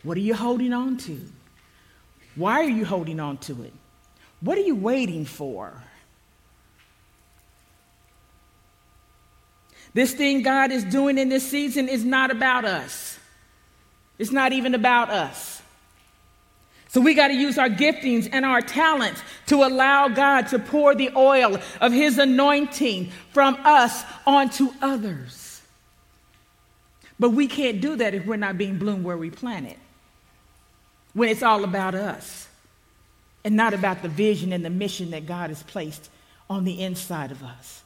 What 0.04 0.18
are 0.18 0.22
you 0.22 0.36
holding 0.36 0.74
on 0.74 0.98
to? 0.98 1.20
Why 2.36 2.62
are 2.62 2.70
you 2.70 2.86
holding 2.86 3.20
on 3.20 3.38
to 3.40 3.64
it? 3.64 3.74
What 4.42 4.58
are 4.58 4.62
you 4.62 4.76
waiting 4.76 5.26
for? 5.26 5.84
This 9.94 10.14
thing 10.14 10.44
God 10.44 10.72
is 10.72 10.84
doing 10.84 11.18
in 11.18 11.30
this 11.30 11.50
season 11.50 11.90
is 11.90 12.06
not 12.06 12.32
about 12.32 12.64
us. 12.64 13.18
It's 14.18 14.32
not 14.32 14.54
even 14.54 14.76
about 14.76 15.10
us. 15.10 15.59
So 16.90 17.00
we 17.00 17.14
got 17.14 17.28
to 17.28 17.36
use 17.36 17.60
our 17.60 17.70
giftings 17.70 18.28
and 18.32 18.44
our 18.44 18.62
talents 18.62 19.22
to 19.46 19.64
allow 19.64 20.08
God 20.08 20.48
to 20.48 20.60
pour 20.60 20.96
the 20.96 21.12
oil 21.16 21.60
of 21.80 21.94
His 21.94 22.18
anointing 22.18 23.12
from 23.32 23.56
us 23.64 24.04
onto 24.26 24.74
others. 24.82 25.62
But 27.20 27.30
we 27.30 27.48
can't 27.48 27.80
do 27.80 27.96
that 27.98 28.16
if 28.16 28.26
we're 28.26 28.38
not 28.38 28.58
being 28.58 28.80
bloomed 28.80 29.04
where 29.04 29.18
we 29.18 29.30
plant 29.30 29.68
it. 29.68 29.78
When 31.14 31.30
it's 31.30 31.44
all 31.44 31.64
about 31.64 31.94
us 31.94 32.48
and 33.46 33.56
not 33.56 33.76
about 33.76 34.02
the 34.02 34.10
vision 34.10 34.52
and 34.52 34.66
the 34.66 34.70
mission 34.72 35.12
that 35.12 35.28
God 35.28 35.52
has 35.52 35.62
placed 35.62 36.10
on 36.50 36.64
the 36.64 36.82
inside 36.82 37.30
of 37.30 37.44
us, 37.44 37.84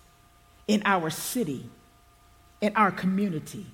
in 0.66 0.82
our 0.86 1.10
city, 1.10 1.70
in 2.62 2.74
our 2.78 2.92
community. 2.92 3.66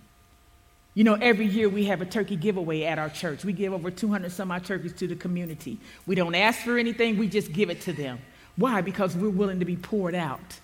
You 0.99 1.05
know, 1.05 1.13
every 1.13 1.45
year 1.45 1.69
we 1.69 1.85
have 1.85 2.01
a 2.01 2.05
turkey 2.05 2.35
giveaway 2.35 2.83
at 2.83 2.99
our 2.99 3.09
church. 3.09 3.45
We 3.45 3.53
give 3.53 3.71
over 3.71 3.89
200 3.89 4.33
some 4.33 4.51
odd 4.51 4.65
turkeys 4.65 4.91
to 4.95 5.07
the 5.07 5.15
community. 5.15 5.79
We 6.05 6.13
don't 6.13 6.35
ask 6.35 6.59
for 6.59 6.77
anything, 6.77 7.17
we 7.17 7.29
just 7.29 7.53
give 7.53 7.69
it 7.69 7.79
to 7.83 7.93
them. 7.93 8.19
Why? 8.57 8.81
Because 8.81 9.15
we're 9.15 9.29
willing 9.29 9.59
to 9.59 9.65
be 9.65 9.77
poured 9.77 10.13
out. 10.13 10.59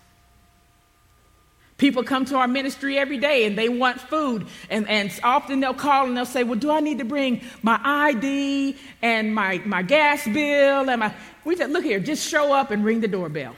People 1.78 2.04
come 2.04 2.26
to 2.26 2.36
our 2.36 2.50
ministry 2.50 2.98
every 2.98 3.18
day 3.18 3.46
and 3.46 3.58
they 3.58 3.70
want 3.70 4.02
food. 4.02 4.48
And, 4.70 4.90
and 4.90 5.10
often 5.24 5.62
they'll 5.62 5.74
call 5.74 6.06
and 6.06 6.18
they'll 6.18 6.26
say, 6.26 6.44
Well, 6.44 6.60
do 6.60 6.70
I 6.70 6.82
need 6.82 6.98
to 6.98 7.06
bring 7.06 7.42
my 7.62 7.80
ID 7.82 8.76
and 9.02 9.34
my, 9.34 9.62
my 9.64 9.84
gas 9.84 10.26
bill? 10.26 10.90
And 10.90 11.00
my. 11.00 11.16
We 11.46 11.56
said, 11.56 11.72
Look 11.72 11.86
here, 11.86 12.02
just 12.02 12.28
show 12.28 12.52
up 12.52 12.72
and 12.72 12.84
ring 12.84 13.00
the 13.00 13.08
doorbell. 13.08 13.56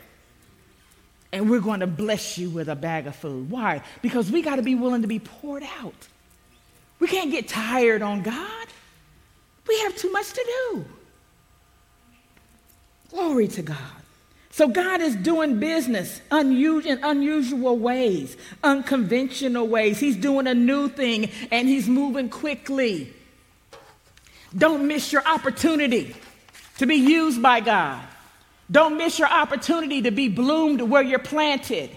And 1.33 1.49
we're 1.49 1.59
going 1.59 1.79
to 1.79 1.87
bless 1.87 2.37
you 2.37 2.51
with 2.51 2.69
a 2.69 2.75
bag 2.75 3.07
of 3.07 3.15
food. 3.15 3.49
Why? 3.49 3.81
Because 4.03 4.29
we 4.29 4.43
got 4.43 4.57
to 4.57 4.61
be 4.61 4.75
willing 4.75 5.01
to 5.01 5.07
be 5.07 5.17
poured 5.17 5.63
out. 5.81 6.07
We 6.99 7.07
can't 7.07 7.31
get 7.31 7.47
tired 7.47 8.01
on 8.01 8.21
God. 8.23 8.67
We 9.67 9.79
have 9.81 9.95
too 9.95 10.12
much 10.12 10.31
to 10.33 10.43
do. 10.45 10.86
Glory 13.10 13.47
to 13.49 13.62
God. 13.62 13.77
So 14.51 14.67
God 14.67 15.01
is 15.01 15.15
doing 15.15 15.60
business 15.60 16.19
in 16.31 16.99
unusual 17.03 17.77
ways, 17.77 18.36
unconventional 18.63 19.67
ways. 19.67 19.99
He's 19.99 20.15
doing 20.15 20.47
a 20.47 20.55
new 20.55 20.89
thing 20.89 21.29
and 21.51 21.67
he's 21.67 21.88
moving 21.88 22.29
quickly. 22.29 23.13
Don't 24.57 24.88
miss 24.88 25.12
your 25.12 25.23
opportunity 25.27 26.15
to 26.79 26.88
be 26.88 26.95
used 26.95 27.41
by 27.41 27.60
God. 27.60 28.03
Don't 28.71 28.97
miss 28.97 29.19
your 29.19 29.29
opportunity 29.29 30.01
to 30.01 30.12
be 30.12 30.27
bloomed 30.27 30.81
where 30.81 31.03
you're 31.03 31.19
planted. 31.19 31.91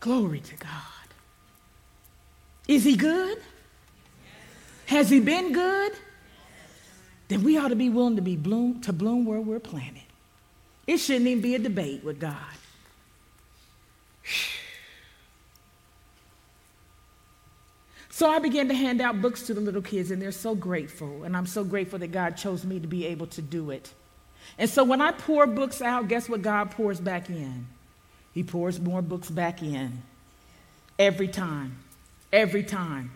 Glory 0.00 0.40
to 0.40 0.56
God. 0.56 0.95
Is 2.68 2.84
he 2.84 2.96
good? 2.96 3.38
Has 4.86 5.10
he 5.10 5.20
been 5.20 5.52
good? 5.52 5.92
then 7.28 7.42
we 7.42 7.58
ought 7.58 7.68
to 7.68 7.76
be 7.76 7.88
willing 7.88 8.16
to 8.16 8.22
be 8.22 8.36
bloom 8.36 8.80
to 8.82 8.92
bloom 8.92 9.24
where 9.24 9.40
we're 9.40 9.60
planted. 9.60 10.02
It 10.86 10.98
shouldn't 10.98 11.26
even 11.26 11.42
be 11.42 11.54
a 11.56 11.58
debate 11.58 12.04
with 12.04 12.20
God. 12.20 12.36
So 18.10 18.30
I 18.30 18.38
began 18.38 18.68
to 18.68 18.74
hand 18.74 19.00
out 19.00 19.20
books 19.20 19.42
to 19.42 19.54
the 19.54 19.60
little 19.60 19.82
kids, 19.82 20.10
and 20.10 20.22
they're 20.22 20.32
so 20.32 20.54
grateful. 20.54 21.24
And 21.24 21.36
I'm 21.36 21.46
so 21.46 21.64
grateful 21.64 21.98
that 21.98 22.12
God 22.12 22.36
chose 22.36 22.64
me 22.64 22.80
to 22.80 22.86
be 22.86 23.04
able 23.06 23.26
to 23.28 23.42
do 23.42 23.70
it. 23.70 23.92
And 24.58 24.70
so 24.70 24.84
when 24.84 25.02
I 25.02 25.12
pour 25.12 25.46
books 25.46 25.82
out, 25.82 26.08
guess 26.08 26.28
what 26.28 26.40
God 26.40 26.70
pours 26.70 26.98
back 26.98 27.28
in? 27.28 27.66
He 28.32 28.42
pours 28.42 28.80
more 28.80 29.02
books 29.02 29.28
back 29.28 29.62
in. 29.62 30.02
Every 30.98 31.28
time. 31.28 31.76
Every 32.36 32.62
time. 32.62 33.10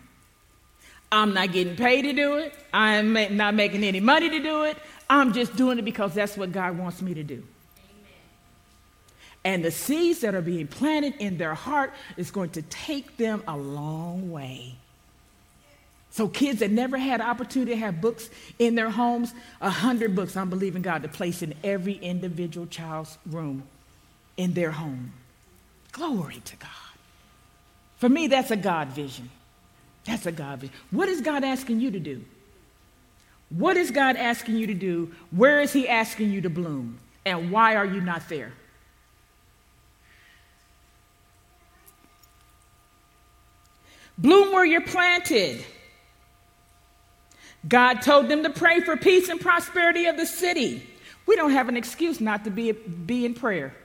I'm 1.11 1.33
not 1.35 1.51
getting 1.51 1.75
paid 1.75 2.03
to 2.03 2.13
do 2.13 2.37
it. 2.37 2.53
I'm 2.73 3.13
not 3.37 3.53
making 3.53 3.83
any 3.83 3.99
money 3.99 4.29
to 4.29 4.39
do 4.39 4.63
it. 4.63 4.77
I'm 5.07 5.31
just 5.31 5.55
doing 5.55 5.77
it 5.77 5.83
because 5.83 6.15
that's 6.15 6.35
what 6.35 6.51
God 6.51 6.77
wants 6.77 7.03
me 7.03 7.13
to 7.13 7.23
do. 7.23 7.43
And 9.43 9.63
the 9.63 9.69
seeds 9.69 10.21
that 10.21 10.33
are 10.33 10.41
being 10.41 10.67
planted 10.67 11.15
in 11.19 11.37
their 11.37 11.53
heart 11.53 11.93
is 12.17 12.31
going 12.31 12.49
to 12.51 12.63
take 12.63 13.17
them 13.17 13.43
a 13.47 13.55
long 13.55 14.31
way. 14.31 14.75
So 16.09 16.27
kids 16.27 16.59
that 16.59 16.71
never 16.71 16.97
had 16.97 17.21
opportunity 17.21 17.71
to 17.73 17.77
have 17.77 18.01
books 18.01 18.29
in 18.57 18.73
their 18.73 18.89
homes, 18.89 19.33
a 19.61 19.69
hundred 19.69 20.15
books 20.15 20.35
I'm 20.35 20.49
believing 20.49 20.81
God 20.81 21.03
to 21.03 21.09
place 21.09 21.43
in 21.43 21.53
every 21.63 21.93
individual 21.93 22.65
child's 22.65 23.19
room 23.27 23.63
in 24.35 24.53
their 24.53 24.71
home. 24.71 25.13
Glory 25.91 26.41
to 26.45 26.55
God. 26.55 26.90
For 28.01 28.09
me, 28.09 28.25
that's 28.25 28.49
a 28.49 28.55
God 28.55 28.87
vision. 28.87 29.29
That's 30.05 30.25
a 30.25 30.31
God 30.31 30.61
vision. 30.61 30.75
What 30.89 31.07
is 31.07 31.21
God 31.21 31.43
asking 31.43 31.81
you 31.81 31.91
to 31.91 31.99
do? 31.99 32.25
What 33.49 33.77
is 33.77 33.91
God 33.91 34.15
asking 34.15 34.55
you 34.55 34.65
to 34.65 34.73
do? 34.73 35.11
Where 35.29 35.61
is 35.61 35.71
He 35.71 35.87
asking 35.87 36.31
you 36.31 36.41
to 36.41 36.49
bloom? 36.49 36.97
And 37.27 37.51
why 37.51 37.75
are 37.75 37.85
you 37.85 38.01
not 38.01 38.27
there? 38.27 38.53
Bloom 44.17 44.51
where 44.51 44.65
you're 44.65 44.81
planted. 44.81 45.63
God 47.67 48.01
told 48.01 48.29
them 48.29 48.41
to 48.41 48.49
pray 48.49 48.79
for 48.79 48.97
peace 48.97 49.29
and 49.29 49.39
prosperity 49.39 50.07
of 50.07 50.17
the 50.17 50.25
city. 50.25 50.89
We 51.27 51.35
don't 51.35 51.51
have 51.51 51.69
an 51.69 51.77
excuse 51.77 52.19
not 52.19 52.45
to 52.45 52.49
be, 52.49 52.71
be 52.71 53.25
in 53.25 53.35
prayer. 53.35 53.75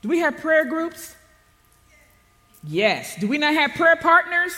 Do 0.00 0.08
we 0.08 0.20
have 0.20 0.38
prayer 0.38 0.64
groups? 0.64 1.14
Yes. 2.64 3.16
Do 3.16 3.28
we 3.28 3.38
not 3.38 3.54
have 3.54 3.72
prayer 3.72 3.96
partners? 3.96 4.52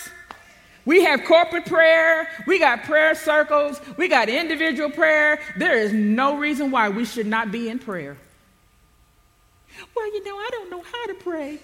We 0.87 1.05
have 1.05 1.25
corporate 1.25 1.67
prayer, 1.67 2.29
we 2.47 2.59
got 2.59 2.85
prayer 2.85 3.15
circles, 3.15 3.81
we 3.97 4.09
got 4.09 4.29
individual 4.29 4.91
prayer. 4.91 5.39
There 5.59 5.79
is 5.79 5.93
no 5.93 6.39
reason 6.39 6.71
why 6.71 6.89
we 6.89 7.05
should 7.05 7.27
not 7.27 7.53
be 7.53 7.69
in 7.69 7.79
prayer. 7.79 8.17
Well, 9.95 10.07
you 10.07 10.25
know, 10.25 10.37
I 10.37 10.49
don't 10.51 10.71
know 10.71 10.83
how 10.83 11.07
to 11.07 11.15
pray. 11.15 11.59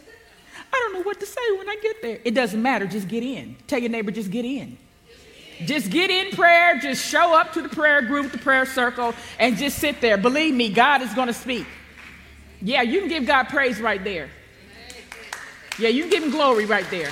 I 0.73 0.77
don't 0.77 0.93
know 0.95 1.03
what 1.03 1.19
to 1.21 1.27
say 1.27 1.41
when 1.57 1.69
I 1.69 1.77
get 1.83 2.03
there. 2.03 2.21
It 2.25 2.35
doesn't 2.35 2.61
matter, 2.61 2.87
just 2.87 3.09
get 3.09 3.23
in. 3.23 3.57
Tell 3.67 3.79
your 3.79 3.91
neighbor, 3.91 4.11
just 4.11 4.31
get 4.31 4.45
in. 4.45 4.77
Just 5.65 5.91
get 5.91 6.11
in 6.11 6.33
prayer, 6.37 6.79
just 6.79 7.05
show 7.05 7.35
up 7.35 7.55
to 7.55 7.63
the 7.63 7.69
prayer 7.71 8.03
group, 8.03 8.31
the 8.31 8.39
prayer 8.39 8.67
circle, 8.67 9.15
and 9.39 9.57
just 9.57 9.79
sit 9.79 10.03
there. 10.03 10.19
Believe 10.19 10.55
me, 10.55 10.69
God 10.71 11.01
is 11.01 11.13
going 11.15 11.29
to 11.29 11.35
speak. 11.35 11.67
Yeah, 12.61 12.83
you 12.83 13.01
can 13.01 13.09
give 13.09 13.27
God 13.27 13.45
praise 13.45 13.81
right 13.81 14.03
there. 14.05 14.29
Yeah, 15.79 15.89
you 15.91 16.09
give 16.09 16.23
him 16.23 16.31
glory 16.31 16.65
right 16.65 16.89
there. 16.91 17.11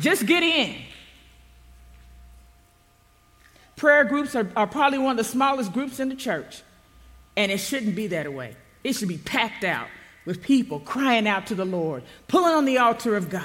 Just 0.00 0.26
get 0.26 0.42
in. 0.42 0.76
Prayer 3.76 4.04
groups 4.04 4.34
are, 4.36 4.48
are 4.56 4.66
probably 4.66 4.98
one 4.98 5.12
of 5.12 5.16
the 5.16 5.24
smallest 5.24 5.72
groups 5.72 6.00
in 6.00 6.08
the 6.08 6.14
church, 6.14 6.62
and 7.36 7.50
it 7.50 7.58
shouldn't 7.58 7.96
be 7.96 8.08
that 8.08 8.32
way. 8.32 8.56
It 8.82 8.94
should 8.94 9.08
be 9.08 9.18
packed 9.18 9.64
out 9.64 9.88
with 10.24 10.42
people 10.42 10.80
crying 10.80 11.26
out 11.26 11.48
to 11.48 11.54
the 11.54 11.64
Lord, 11.64 12.02
pulling 12.28 12.54
on 12.54 12.64
the 12.64 12.78
altar 12.78 13.16
of 13.16 13.28
God, 13.28 13.42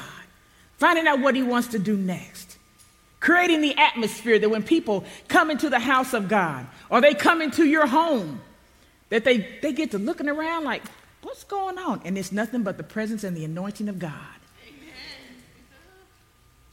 finding 0.78 1.08
out 1.08 1.20
what 1.20 1.36
He 1.36 1.44
wants 1.44 1.70
to 1.70 1.80
do 1.80 1.98
next, 1.98 2.58
creating 3.20 3.62
the 3.62 3.76
atmosphere 3.78 4.40
that 4.40 4.50
when 4.50 4.64
people 4.64 5.04
come 5.28 5.50
into 5.52 5.70
the 5.70 5.80
house 5.80 6.14
of 6.14 6.30
God 6.30 6.68
or 6.90 7.02
they 7.02 7.14
come 7.14 7.42
into 7.42 7.66
your 7.66 7.88
home, 7.88 8.42
that 9.10 9.24
they, 9.24 9.60
they 9.62 9.74
get 9.74 9.92
to 9.92 9.98
looking 9.98 10.30
around 10.30 10.64
like, 10.64 10.84
what's 11.22 11.44
going 11.44 11.78
on? 11.78 12.02
And 12.06 12.18
it's 12.18 12.32
nothing 12.32 12.64
but 12.64 12.78
the 12.78 12.84
presence 12.84 13.24
and 13.24 13.36
the 13.36 13.46
anointing 13.46 13.90
of 13.90 14.00
God 14.00 14.14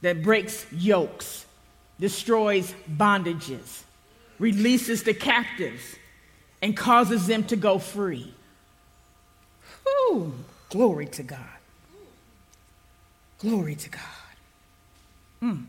that 0.01 0.21
breaks 0.21 0.65
yokes, 0.71 1.45
destroys 1.99 2.73
bondages, 2.89 3.83
releases 4.39 5.03
the 5.03 5.13
captives, 5.13 5.95
and 6.61 6.75
causes 6.75 7.27
them 7.27 7.43
to 7.45 7.55
go 7.55 7.79
free. 7.79 8.33
Whew. 9.83 10.33
Glory 10.69 11.07
to 11.07 11.23
God. 11.23 11.39
Glory 13.39 13.75
to 13.75 13.89
God. 13.89 14.01
Mm. 15.41 15.65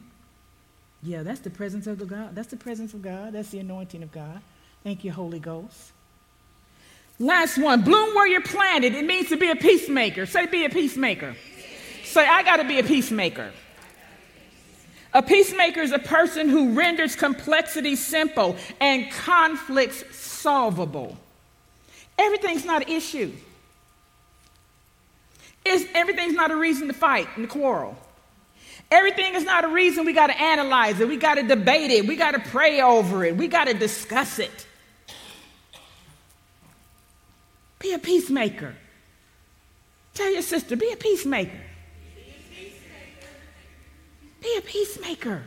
Yeah, 1.03 1.23
that's 1.23 1.41
the 1.41 1.51
presence 1.51 1.87
of 1.87 1.99
the 1.99 2.07
God. 2.07 2.35
That's 2.35 2.49
the 2.49 2.57
presence 2.57 2.95
of 2.95 3.03
God. 3.03 3.33
That's 3.35 3.51
the 3.51 3.59
anointing 3.59 4.03
of 4.03 4.11
God. 4.11 4.41
Thank 4.83 5.05
you, 5.05 5.13
Holy 5.13 5.39
Ghost. 5.39 5.93
Last 7.19 7.59
one. 7.59 7.83
Bloom 7.83 8.15
where 8.15 8.27
you're 8.27 8.41
planted. 8.41 8.95
It 8.95 9.05
means 9.05 9.29
to 9.31 9.37
be 9.37 9.51
a 9.51 9.57
peacemaker. 9.57 10.27
Say, 10.27 10.47
be 10.47 10.65
a 10.65 10.71
peacemaker. 10.71 11.35
Say, 12.05 12.27
I 12.27 12.43
got 12.43 12.57
to 12.57 12.65
be 12.65 12.79
a 12.79 12.85
peacemaker. 12.85 13.51
A 15.15 15.23
peacemaker 15.23 15.81
is 15.81 15.93
a 15.93 15.99
person 15.99 16.49
who 16.49 16.75
renders 16.75 17.17
complexity 17.17 17.97
simple 17.97 18.57
and 18.81 19.11
conflicts 19.11 20.05
solvable. 20.15 21.17
Everything's 22.19 22.65
not 22.65 22.83
an 22.83 22.89
issue. 22.89 23.33
It's, 25.65 25.85
everything's 25.95 26.35
not 26.35 26.51
a 26.51 26.57
reason 26.57 26.89
to 26.89 26.95
fight 26.95 27.27
and 27.37 27.49
to 27.49 27.53
quarrel. 27.53 27.97
Everything 28.91 29.35
is 29.35 29.45
not 29.45 29.65
a 29.65 29.69
reason 29.69 30.07
we 30.07 30.13
got 30.13 30.29
to 30.29 30.41
analyze 30.41 31.01
it. 31.01 31.09
We 31.09 31.17
got 31.17 31.35
to 31.35 31.43
debate 31.43 31.91
it. 31.91 32.07
We 32.07 32.17
got 32.17 32.33
to 32.33 32.41
pray 32.41 32.81
over 32.81 33.25
it. 33.25 33.37
We 33.37 33.49
got 33.49 33.67
to 33.67 33.75
discuss 33.75 34.39
it. 34.39 34.68
Be 37.79 37.93
a 37.93 37.99
peacemaker. 37.99 38.75
Tell 40.15 40.33
your 40.33 40.43
sister, 40.43 40.77
be 40.77 40.91
a 40.93 40.97
peacemaker. 40.97 41.61
Be 44.41 44.57
a 44.57 44.61
peacemaker. 44.61 45.43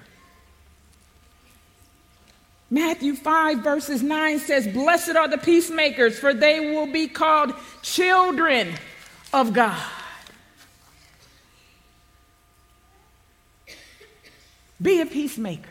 Matthew 2.70 3.15
5, 3.15 3.58
verses 3.60 4.02
9 4.02 4.39
says, 4.39 4.65
Blessed 4.65 5.17
are 5.17 5.28
the 5.28 5.38
peacemakers, 5.38 6.17
for 6.17 6.34
they 6.34 6.72
will 6.74 6.88
be 6.88 7.08
called 7.08 7.54
children 7.82 8.74
of 9.34 9.52
God. 9.52 9.82
Be 14.82 15.02
a 15.02 15.06
peacemaker. 15.06 15.70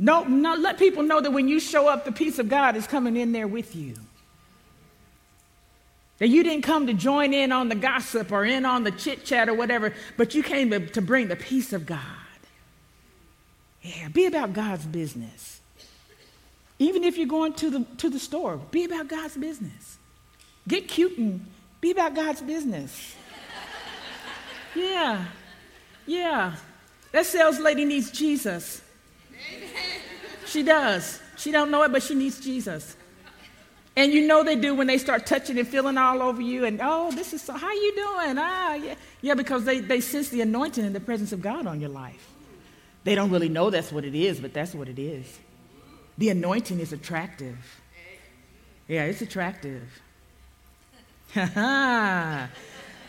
No, 0.00 0.24
no, 0.24 0.54
let 0.54 0.78
people 0.78 1.04
know 1.04 1.20
that 1.20 1.32
when 1.32 1.48
you 1.48 1.60
show 1.60 1.88
up, 1.88 2.04
the 2.04 2.12
peace 2.12 2.38
of 2.38 2.48
God 2.48 2.76
is 2.76 2.86
coming 2.86 3.16
in 3.16 3.32
there 3.32 3.48
with 3.48 3.74
you. 3.74 3.94
That 6.18 6.28
you 6.28 6.42
didn't 6.42 6.62
come 6.62 6.86
to 6.88 6.94
join 6.94 7.32
in 7.32 7.52
on 7.52 7.68
the 7.68 7.76
gossip 7.76 8.32
or 8.32 8.44
in 8.44 8.66
on 8.66 8.82
the 8.82 8.90
chit 8.90 9.24
chat 9.24 9.48
or 9.48 9.54
whatever, 9.54 9.94
but 10.16 10.34
you 10.34 10.42
came 10.42 10.70
to, 10.70 11.00
bring 11.00 11.28
the 11.28 11.36
peace 11.36 11.72
of 11.72 11.86
God. 11.86 12.00
Yeah, 13.82 14.08
be 14.08 14.26
about 14.26 14.52
God's 14.52 14.84
business. 14.84 15.60
Even 16.80 17.04
if 17.04 17.16
you're 17.16 17.28
going 17.28 17.52
to 17.54 17.70
the, 17.70 17.86
to 17.98 18.10
the 18.10 18.18
store, 18.18 18.56
be 18.56 18.84
about 18.84 19.08
God's 19.08 19.36
business. 19.36 19.98
Get 20.66 20.88
cute 20.88 21.16
and 21.18 21.46
be 21.80 21.92
about 21.92 22.14
God's 22.14 22.42
business. 22.42 23.14
Yeah, 24.74 25.24
yeah. 26.06 26.54
That 27.12 27.26
sales 27.26 27.58
lady 27.58 27.84
needs 27.84 28.10
Jesus. 28.10 28.82
She 30.46 30.62
does. 30.62 31.20
She 31.36 31.50
don't 31.52 31.70
know 31.70 31.82
it, 31.82 31.92
but 31.92 32.02
she 32.02 32.14
needs 32.14 32.40
Jesus. 32.40 32.96
And 33.98 34.12
you 34.12 34.28
know 34.28 34.44
they 34.44 34.54
do 34.54 34.76
when 34.76 34.86
they 34.86 34.96
start 34.96 35.26
touching 35.26 35.58
and 35.58 35.66
feeling 35.66 35.98
all 35.98 36.22
over 36.22 36.40
you 36.40 36.64
and 36.64 36.78
oh, 36.80 37.10
this 37.10 37.32
is 37.32 37.42
so 37.42 37.52
how 37.52 37.72
you 37.72 37.92
doing? 37.96 38.38
Ah, 38.38 38.74
yeah. 38.74 38.94
Yeah, 39.22 39.34
because 39.34 39.64
they, 39.64 39.80
they 39.80 40.00
sense 40.00 40.28
the 40.28 40.40
anointing 40.40 40.84
and 40.84 40.94
the 40.94 41.00
presence 41.00 41.32
of 41.32 41.42
God 41.42 41.66
on 41.66 41.80
your 41.80 41.90
life. 41.90 42.30
They 43.02 43.16
don't 43.16 43.32
really 43.32 43.48
know 43.48 43.70
that's 43.70 43.90
what 43.90 44.04
it 44.04 44.14
is, 44.14 44.38
but 44.38 44.54
that's 44.54 44.72
what 44.72 44.88
it 44.88 45.00
is. 45.00 45.40
The 46.16 46.28
anointing 46.28 46.78
is 46.78 46.92
attractive. 46.92 47.58
Yeah, 48.86 49.06
it's 49.06 49.20
attractive. 49.20 49.82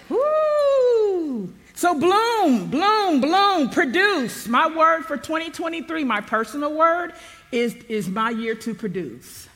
Woo! 0.10 1.54
So 1.76 2.00
bloom, 2.00 2.72
bloom, 2.72 3.22
bloom, 3.22 3.70
produce. 3.70 4.48
My 4.48 4.68
word 4.76 5.06
for 5.06 5.18
2023, 5.18 6.04
my 6.04 6.22
personal 6.22 6.74
word, 6.74 7.14
is, 7.52 7.76
is 7.90 8.10
my 8.10 8.32
year 8.32 8.56
to 8.56 8.74
produce. 8.74 9.49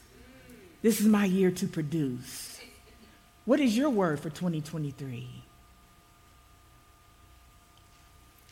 This 0.84 1.00
is 1.00 1.08
my 1.08 1.26
year 1.26 1.50
to 1.50 1.66
produce. 1.66 2.60
What 3.46 3.60
is 3.60 3.76
your 3.76 3.90
word 3.90 4.20
for 4.20 4.30
2023? 4.30 5.28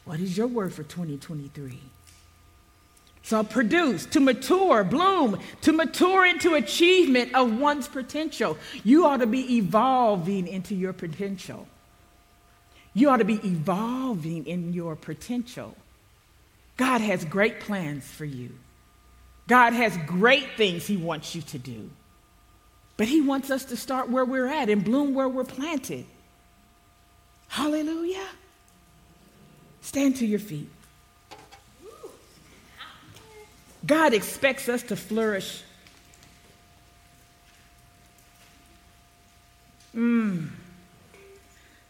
What 0.05 0.19
is 0.19 0.35
your 0.37 0.47
word 0.47 0.73
for 0.73 0.83
2023? 0.83 1.77
So 3.23 3.43
produce, 3.43 4.05
to 4.07 4.19
mature, 4.19 4.83
bloom, 4.83 5.39
to 5.61 5.73
mature 5.73 6.25
into 6.25 6.55
achievement 6.55 7.35
of 7.35 7.59
one's 7.59 7.87
potential. 7.87 8.57
You 8.83 9.05
ought 9.05 9.17
to 9.17 9.27
be 9.27 9.57
evolving 9.57 10.47
into 10.47 10.73
your 10.73 10.93
potential. 10.93 11.67
You 12.93 13.09
ought 13.09 13.17
to 13.17 13.25
be 13.25 13.45
evolving 13.45 14.47
in 14.47 14.73
your 14.73 14.95
potential. 14.95 15.75
God 16.77 17.01
has 17.01 17.23
great 17.25 17.59
plans 17.59 18.05
for 18.05 18.25
you. 18.25 18.51
God 19.47 19.73
has 19.73 19.95
great 20.07 20.47
things 20.55 20.87
He 20.87 20.97
wants 20.97 21.35
you 21.35 21.41
to 21.41 21.59
do. 21.59 21.89
But 23.01 23.07
He 23.07 23.19
wants 23.19 23.49
us 23.49 23.65
to 23.65 23.75
start 23.75 24.11
where 24.11 24.23
we're 24.23 24.45
at 24.45 24.69
and 24.69 24.85
bloom 24.85 25.15
where 25.15 25.27
we're 25.27 25.43
planted. 25.43 26.05
Hallelujah. 27.47 28.27
Stand 29.81 30.17
to 30.17 30.25
your 30.27 30.37
feet. 30.37 30.69
God 33.87 34.13
expects 34.13 34.69
us 34.69 34.83
to 34.83 34.95
flourish. 34.95 35.63
Mm. 39.95 40.49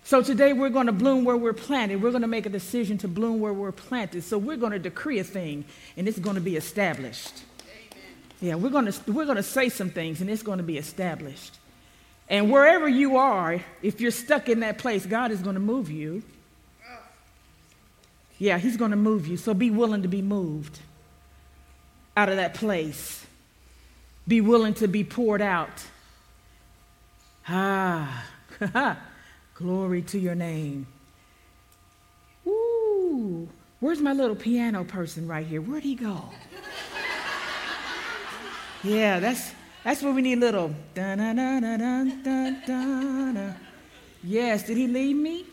So 0.06 0.22
today 0.22 0.54
we're 0.54 0.70
going 0.70 0.86
to 0.86 0.94
bloom 0.94 1.26
where 1.26 1.36
we're 1.36 1.52
planted. 1.52 2.02
We're 2.02 2.12
going 2.12 2.22
to 2.22 2.30
make 2.30 2.46
a 2.46 2.50
decision 2.50 2.98
to 3.00 3.10
bloom 3.10 3.42
where 3.42 3.52
we're 3.52 3.74
planted. 3.74 4.24
So 4.24 4.38
we're 4.38 4.56
going 4.56 4.72
to 4.72 4.80
decree 4.80 5.20
a 5.20 5.26
thing, 5.26 5.66
and 5.98 6.08
it's 6.08 6.20
going 6.20 6.36
to 6.36 6.42
be 6.42 6.56
established. 6.56 7.44
Yeah, 8.42 8.56
we're 8.56 8.70
going 8.70 8.92
to 8.92 9.12
we're 9.12 9.26
going 9.26 9.38
to 9.38 9.44
say 9.44 9.70
some 9.70 9.92
things, 9.92 10.20
and 10.20 10.30
it's 10.30 10.42
going 10.44 10.58
to 10.58 10.64
be 10.64 10.78
established. 10.78 11.58
And 12.28 12.52
wherever 12.52 12.88
you 12.88 13.18
are, 13.18 13.62
if 13.82 14.02
you're 14.02 14.12
stuck 14.12 14.50
in 14.50 14.62
that 14.62 14.78
place, 14.78 15.06
God 15.06 15.32
is 15.32 15.42
going 15.42 15.56
to 15.56 15.62
move 15.62 15.92
you. 15.92 16.24
Yeah, 18.40 18.58
He's 18.58 18.78
going 18.78 18.92
to 18.92 18.98
move 18.98 19.28
you. 19.28 19.38
So 19.38 19.54
be 19.54 19.70
willing 19.70 20.02
to 20.02 20.08
be 20.08 20.22
moved 20.22 20.80
out 22.18 22.30
of 22.30 22.38
that 22.38 22.56
place. 22.56 23.26
Be 24.28 24.42
willing 24.42 24.74
to 24.76 24.88
be 24.88 25.04
poured 25.04 25.42
out. 25.42 25.84
Ah. 27.48 28.26
Glory 29.56 30.02
to 30.04 30.20
your 30.20 30.36
name. 30.36 30.88
Ooh, 32.48 33.48
where's 33.80 34.00
my 34.00 34.14
little 34.14 34.36
piano 34.36 34.84
person 34.84 35.28
right 35.28 35.46
here? 35.46 35.62
Where'd 35.62 35.84
he 35.84 35.96
go? 35.96 36.30
Yeah, 38.84 39.20
that's 39.20 39.54
that's 39.84 40.02
where 40.02 40.14
we 40.14 40.22
need 40.22 40.38
a 40.38 40.42
little. 40.42 40.76
Yes, 44.24 44.64
did 44.64 44.78
he 44.78 44.88
leave 44.88 45.16
me? 45.16 45.46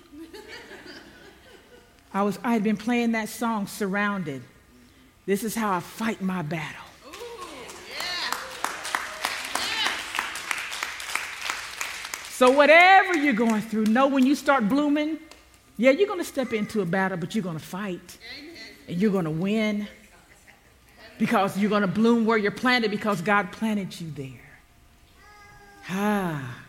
I 2.13 2.23
was 2.23 2.39
I 2.43 2.53
had 2.53 2.63
been 2.63 2.77
playing 2.77 3.13
that 3.13 3.29
song 3.29 3.67
Surrounded. 3.67 4.43
This 5.27 5.45
is 5.45 5.55
how 5.55 5.73
I 5.73 5.81
fight 5.81 6.23
my 6.23 6.43
battle. 6.43 6.85
So, 12.39 12.51
whatever 12.53 13.17
you're 13.17 13.33
going 13.33 13.63
through, 13.63 13.87
know 13.87 14.07
when 14.07 14.25
you 14.25 14.37
start 14.37 14.69
blooming, 14.69 15.19
yeah, 15.77 15.91
you're 15.91 16.07
going 16.07 16.21
to 16.21 16.25
step 16.25 16.53
into 16.53 16.83
a 16.83 16.87
battle, 16.87 17.19
but 17.19 17.35
you're 17.35 17.43
going 17.43 17.59
to 17.59 17.65
fight. 17.65 18.17
And 18.87 18.97
you're 18.97 19.11
going 19.11 19.25
to 19.25 19.31
win 19.31 19.89
because 21.19 21.59
you're 21.59 21.71
going 21.71 21.83
to 21.83 21.89
bloom 21.89 22.25
where 22.25 22.39
you're 22.39 22.51
planted 22.51 22.91
because 22.91 23.21
God 23.21 23.53
planted 23.53 24.01
you 24.01 24.11
there. 24.11 24.41
Ah, 25.91 26.63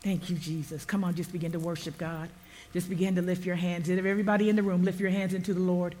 thank 0.00 0.28
you, 0.28 0.36
Jesus. 0.36 0.84
Come 0.84 1.04
on, 1.04 1.14
just 1.14 1.32
begin 1.32 1.52
to 1.52 1.58
worship 1.58 1.96
God. 1.96 2.28
Just 2.72 2.88
begin 2.88 3.14
to 3.16 3.22
lift 3.22 3.44
your 3.44 3.56
hands. 3.56 3.88
Everybody 3.88 4.48
in 4.48 4.56
the 4.56 4.62
room, 4.62 4.82
lift 4.82 4.98
your 4.98 5.10
hands 5.10 5.34
into 5.34 5.54
the 5.54 5.60
Lord. 5.60 5.94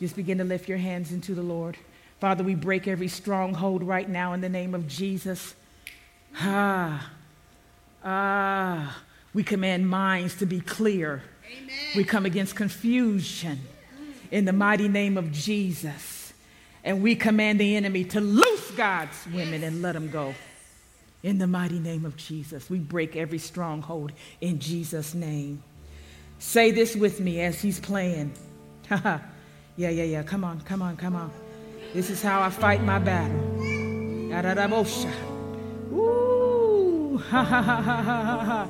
Just 0.00 0.16
begin 0.16 0.38
to 0.38 0.44
lift 0.44 0.68
your 0.68 0.78
hands 0.78 1.12
into 1.12 1.34
the 1.34 1.42
Lord. 1.42 1.76
Father, 2.20 2.44
we 2.44 2.54
break 2.54 2.86
every 2.86 3.08
stronghold 3.08 3.82
right 3.82 4.08
now 4.08 4.32
in 4.32 4.40
the 4.40 4.48
name 4.48 4.74
of 4.74 4.86
Jesus. 4.88 5.54
Ah. 6.38 7.10
Ah, 8.04 9.02
we 9.34 9.42
command 9.42 9.88
minds 9.88 10.36
to 10.36 10.46
be 10.46 10.60
clear. 10.60 11.22
Amen. 11.46 11.76
We 11.94 12.04
come 12.04 12.24
against 12.24 12.56
confusion 12.56 13.60
in 14.30 14.44
the 14.44 14.52
mighty 14.52 14.88
name 14.88 15.18
of 15.18 15.32
Jesus. 15.32 16.19
And 16.84 17.02
we 17.02 17.14
command 17.14 17.60
the 17.60 17.76
enemy 17.76 18.04
to 18.04 18.20
loose 18.20 18.70
God's 18.72 19.16
women 19.32 19.62
and 19.62 19.82
let 19.82 19.92
them 19.92 20.10
go. 20.10 20.34
In 21.22 21.38
the 21.38 21.46
mighty 21.46 21.78
name 21.78 22.06
of 22.06 22.16
Jesus, 22.16 22.70
we 22.70 22.78
break 22.78 23.14
every 23.14 23.38
stronghold 23.38 24.12
in 24.40 24.58
Jesus' 24.58 25.12
name. 25.14 25.62
Say 26.38 26.70
this 26.70 26.96
with 26.96 27.20
me 27.20 27.42
as 27.42 27.60
he's 27.60 27.78
playing. 27.78 28.32
yeah, 28.90 29.20
yeah, 29.76 29.90
yeah. 29.90 30.22
Come 30.22 30.44
on, 30.44 30.60
come 30.62 30.80
on, 30.80 30.96
come 30.96 31.14
on. 31.14 31.30
This 31.92 32.08
is 32.08 32.22
how 32.22 32.40
I 32.40 32.48
fight 32.48 32.82
my 32.82 32.98
battle. 32.98 33.36
Ooh. 35.92 37.18
Ha 37.28 37.44
ha 37.44 37.62
ha 37.62 37.82
ha 37.82 38.02
ha 38.02 38.44
ha. 38.44 38.68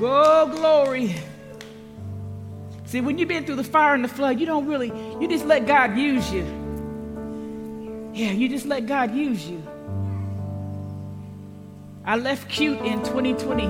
Oh, 0.00 0.46
glory. 0.56 1.16
See, 2.84 3.00
when 3.00 3.18
you've 3.18 3.28
been 3.28 3.44
through 3.44 3.56
the 3.56 3.64
fire 3.64 3.94
and 3.94 4.04
the 4.04 4.08
flood, 4.08 4.38
you 4.38 4.46
don't 4.46 4.66
really, 4.66 4.92
you 5.20 5.26
just 5.26 5.44
let 5.44 5.66
God 5.66 5.98
use 5.98 6.32
you. 6.32 6.46
Yeah, 8.18 8.32
you 8.32 8.48
just 8.48 8.66
let 8.66 8.86
God 8.86 9.14
use 9.14 9.48
you. 9.48 9.62
I 12.04 12.16
left 12.16 12.48
cute 12.48 12.80
in 12.80 12.98
2020. 13.04 13.64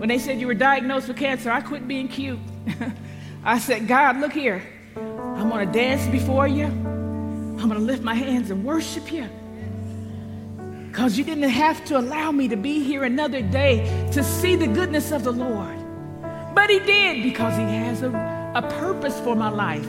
When 0.00 0.08
they 0.08 0.18
said 0.18 0.40
you 0.40 0.48
were 0.48 0.54
diagnosed 0.54 1.06
with 1.06 1.16
cancer, 1.16 1.48
I 1.48 1.60
quit 1.60 1.86
being 1.86 2.08
cute. 2.08 2.40
I 3.44 3.60
said, 3.60 3.86
God, 3.86 4.16
look 4.16 4.32
here. 4.32 4.64
I'm 4.96 5.48
going 5.48 5.64
to 5.64 5.72
dance 5.72 6.04
before 6.08 6.48
you. 6.48 6.64
I'm 6.64 7.68
going 7.68 7.74
to 7.74 7.78
lift 7.78 8.02
my 8.02 8.14
hands 8.14 8.50
and 8.50 8.64
worship 8.64 9.12
you. 9.12 9.28
because 10.88 11.16
you 11.16 11.22
didn't 11.22 11.48
have 11.50 11.84
to 11.84 11.96
allow 11.96 12.32
me 12.32 12.48
to 12.48 12.56
be 12.56 12.82
here 12.82 13.04
another 13.04 13.42
day 13.42 14.08
to 14.10 14.24
see 14.24 14.56
the 14.56 14.66
goodness 14.66 15.12
of 15.12 15.22
the 15.22 15.32
Lord. 15.32 15.78
But 16.52 16.68
He 16.68 16.80
did 16.80 17.22
because 17.22 17.56
He 17.56 17.62
has 17.62 18.02
a, 18.02 18.10
a 18.56 18.62
purpose 18.80 19.20
for 19.20 19.36
my 19.36 19.50
life. 19.50 19.86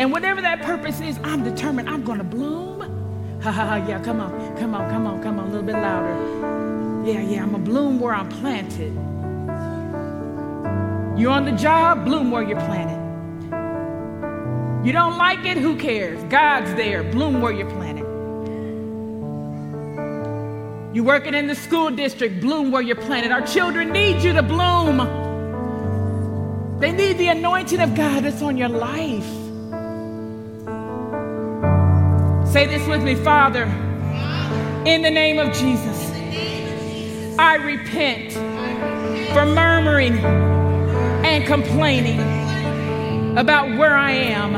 And 0.00 0.10
whatever 0.10 0.40
that 0.40 0.62
purpose 0.62 0.98
is, 1.02 1.20
I'm 1.22 1.44
determined 1.44 1.90
I'm 1.90 2.02
going 2.02 2.18
to 2.18 2.24
bloom. 2.24 2.70
Ha 3.42 3.50
ha 3.50 3.66
ha, 3.66 3.76
yeah, 3.88 4.02
come 4.02 4.20
on, 4.20 4.30
come 4.58 4.74
on, 4.74 4.90
come 4.90 5.06
on, 5.06 5.22
come 5.22 5.38
on, 5.38 5.46
a 5.46 5.50
little 5.50 5.62
bit 5.62 5.74
louder. 5.74 7.10
Yeah, 7.10 7.22
yeah, 7.22 7.42
I'm 7.42 7.52
going 7.52 7.64
to 7.64 7.70
bloom 7.70 7.98
where 7.98 8.14
I'm 8.14 8.28
planted. 8.28 8.92
You're 11.18 11.30
on 11.30 11.46
the 11.46 11.52
job, 11.52 12.04
bloom 12.04 12.30
where 12.30 12.42
you're 12.42 12.60
planted. 12.60 13.00
You 14.86 14.92
don't 14.92 15.16
like 15.16 15.46
it, 15.46 15.56
who 15.56 15.76
cares? 15.76 16.22
God's 16.24 16.74
there, 16.74 17.02
bloom 17.02 17.40
where 17.40 17.52
you're 17.52 17.70
planted. 17.70 18.04
You're 20.94 21.04
working 21.04 21.32
in 21.32 21.46
the 21.46 21.54
school 21.54 21.90
district, 21.90 22.42
bloom 22.42 22.70
where 22.70 22.82
you're 22.82 22.96
planted. 22.96 23.32
Our 23.32 23.46
children 23.46 23.90
need 23.90 24.22
you 24.22 24.34
to 24.34 24.42
bloom. 24.42 24.98
They 26.78 26.92
need 26.92 27.16
the 27.16 27.28
anointing 27.28 27.80
of 27.80 27.94
God 27.94 28.24
that's 28.24 28.42
on 28.42 28.58
your 28.58 28.68
life. 28.68 29.39
Say 32.50 32.66
this 32.66 32.84
with 32.88 33.04
me, 33.04 33.14
Father. 33.14 33.62
In 34.84 35.02
the 35.02 35.10
name 35.10 35.38
of 35.38 35.52
Jesus, 35.52 36.10
I 37.38 37.54
repent 37.54 38.32
for 39.32 39.46
murmuring 39.46 40.18
and 40.18 41.46
complaining 41.46 42.18
about 43.38 43.68
where 43.78 43.94
I 43.94 44.10
am 44.10 44.56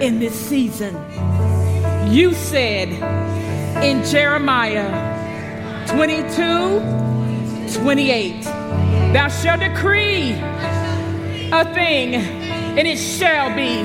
in 0.00 0.20
this 0.20 0.36
season. 0.36 0.94
You 2.12 2.32
said 2.32 2.90
in 3.82 4.04
Jeremiah 4.04 4.88
22 5.88 7.80
28, 7.82 8.44
Thou 8.44 9.26
shalt 9.26 9.58
decree 9.58 10.30
a 11.50 11.64
thing, 11.74 12.14
and 12.14 12.86
it 12.86 12.98
shall 12.98 13.52
be 13.56 13.80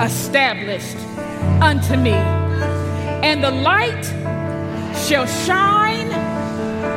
established 0.00 1.07
unto 1.62 1.96
me. 1.96 2.12
And 2.12 3.42
the 3.42 3.50
light 3.50 4.04
shall 5.06 5.26
shine 5.26 6.10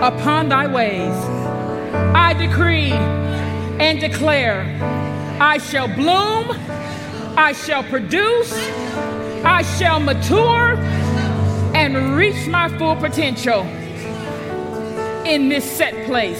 upon 0.04 0.50
thy 0.50 0.68
ways. 0.68 1.14
I 2.16 2.34
decree 2.34 2.92
and 2.92 4.00
declare 4.00 4.66
I 5.40 5.58
shall 5.58 5.88
bloom, 5.88 6.56
I 7.38 7.54
shall 7.54 7.84
produce, 7.84 8.54
I 9.44 9.64
shall 9.64 10.00
mature 10.00 10.76
and 11.74 12.16
reach 12.16 12.48
my 12.48 12.70
full 12.78 12.96
potential 12.96 13.62
in 15.26 15.50
this 15.50 15.64
set 15.64 16.06
place, 16.06 16.40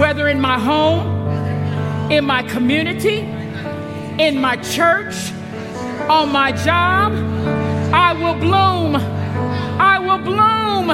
whether 0.00 0.28
in 0.28 0.40
my 0.40 0.58
home, 0.58 2.10
in 2.10 2.24
my 2.24 2.42
community, 2.42 3.18
in 4.18 4.40
my 4.40 4.56
church, 4.56 5.14
on 6.08 6.30
my 6.30 6.52
job. 6.52 7.12
I 7.92 8.12
will 8.12 8.34
bloom. 8.34 8.96
I 9.78 9.98
will 9.98 10.18
bloom 10.18 10.88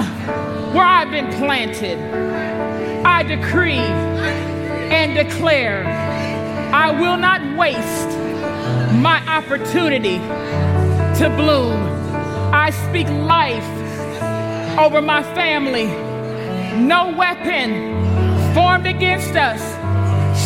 where 0.74 0.84
I've 0.84 1.10
been 1.10 1.30
planted. 1.34 1.98
I 3.04 3.22
decree 3.22 3.86
and 4.90 5.14
declare 5.14 5.84
I 6.72 6.90
will 6.90 7.16
not 7.16 7.40
waste 7.58 8.18
my 9.00 9.22
opportunity 9.28 10.18
to 11.18 11.28
bloom. 11.36 11.82
I 12.54 12.70
speak 12.88 13.08
life 13.08 14.78
over 14.78 15.02
my 15.02 15.22
family. 15.34 15.86
No 16.76 17.14
weapon 17.16 18.54
formed 18.54 18.86
against 18.86 19.36
us 19.36 19.60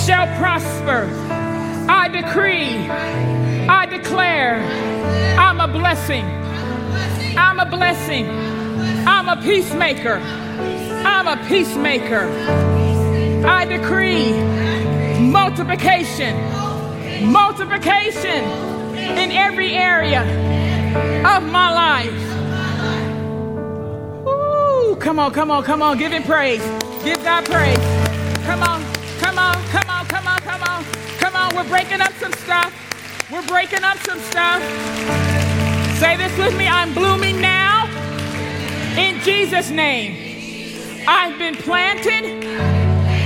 shall 0.04 0.26
prosper. 0.38 1.08
I 1.88 2.08
decree, 2.08 2.88
I 3.86 3.98
declare, 3.98 4.56
I'm 5.38 5.60
a 5.60 5.68
blessing. 5.68 6.24
I'm 7.38 7.60
a 7.60 7.66
blessing. 7.66 8.28
I'm 9.06 9.28
a 9.28 9.40
peacemaker. 9.40 10.16
I'm 11.06 11.28
a 11.28 11.36
peacemaker. 11.46 12.26
I 13.46 13.64
decree 13.64 14.32
multiplication, 15.20 16.34
multiplication 17.30 18.42
in 18.96 19.30
every 19.30 19.74
area 19.74 20.22
of 21.24 21.44
my 21.44 21.70
life. 21.70 22.22
Ooh, 24.26 24.96
come 24.96 25.20
on, 25.20 25.32
come 25.32 25.52
on, 25.52 25.62
come 25.62 25.80
on. 25.80 25.96
Give 25.96 26.10
him 26.10 26.24
praise. 26.24 26.62
Give 27.04 27.22
God 27.22 27.44
praise. 27.44 27.78
Come 28.44 28.64
on, 28.64 28.82
come 29.20 29.38
on, 29.38 29.54
come 29.68 29.88
on, 29.88 30.06
come 30.06 30.26
on, 30.26 30.40
come 30.40 30.62
on. 30.64 30.84
Come 31.20 31.36
on, 31.36 31.54
we're 31.54 31.68
breaking 31.68 32.00
up 32.00 32.12
some 32.14 32.32
stuff. 32.32 32.85
We're 33.28 33.44
breaking 33.48 33.82
up 33.82 33.98
some 34.06 34.20
stuff. 34.20 34.62
Say 35.98 36.16
this 36.16 36.38
with 36.38 36.56
me 36.56 36.68
I'm 36.68 36.94
blooming 36.94 37.40
now 37.40 37.88
in 38.96 39.20
Jesus' 39.22 39.68
name. 39.68 41.02
I've 41.08 41.36
been 41.36 41.56
planted, 41.56 42.44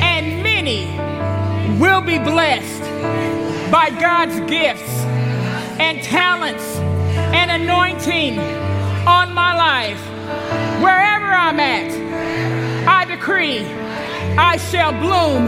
and 0.00 0.42
many 0.42 0.86
will 1.78 2.00
be 2.00 2.18
blessed 2.18 2.80
by 3.70 3.90
God's 4.00 4.40
gifts 4.50 4.90
and 5.78 6.02
talents 6.02 6.64
and 7.36 7.50
anointing 7.50 8.38
on 9.06 9.34
my 9.34 9.54
life. 9.54 10.00
Wherever 10.82 11.26
I'm 11.26 11.60
at, 11.60 12.88
I 12.88 13.04
decree 13.04 13.66
I 14.38 14.56
shall 14.56 14.92
bloom. 14.92 15.46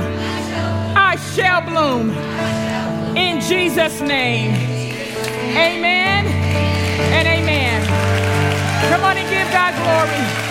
I 0.95 1.17
shall 1.35 1.63
bloom 1.63 2.62
in 3.17 3.41
Jesus' 3.41 4.01
name. 4.01 4.53
Amen 5.57 6.27
and 7.13 7.29
amen. 7.29 7.83
Come 8.91 9.05
on 9.05 9.17
and 9.17 9.29
give 9.29 9.51
God 9.53 9.75
glory. 9.83 10.42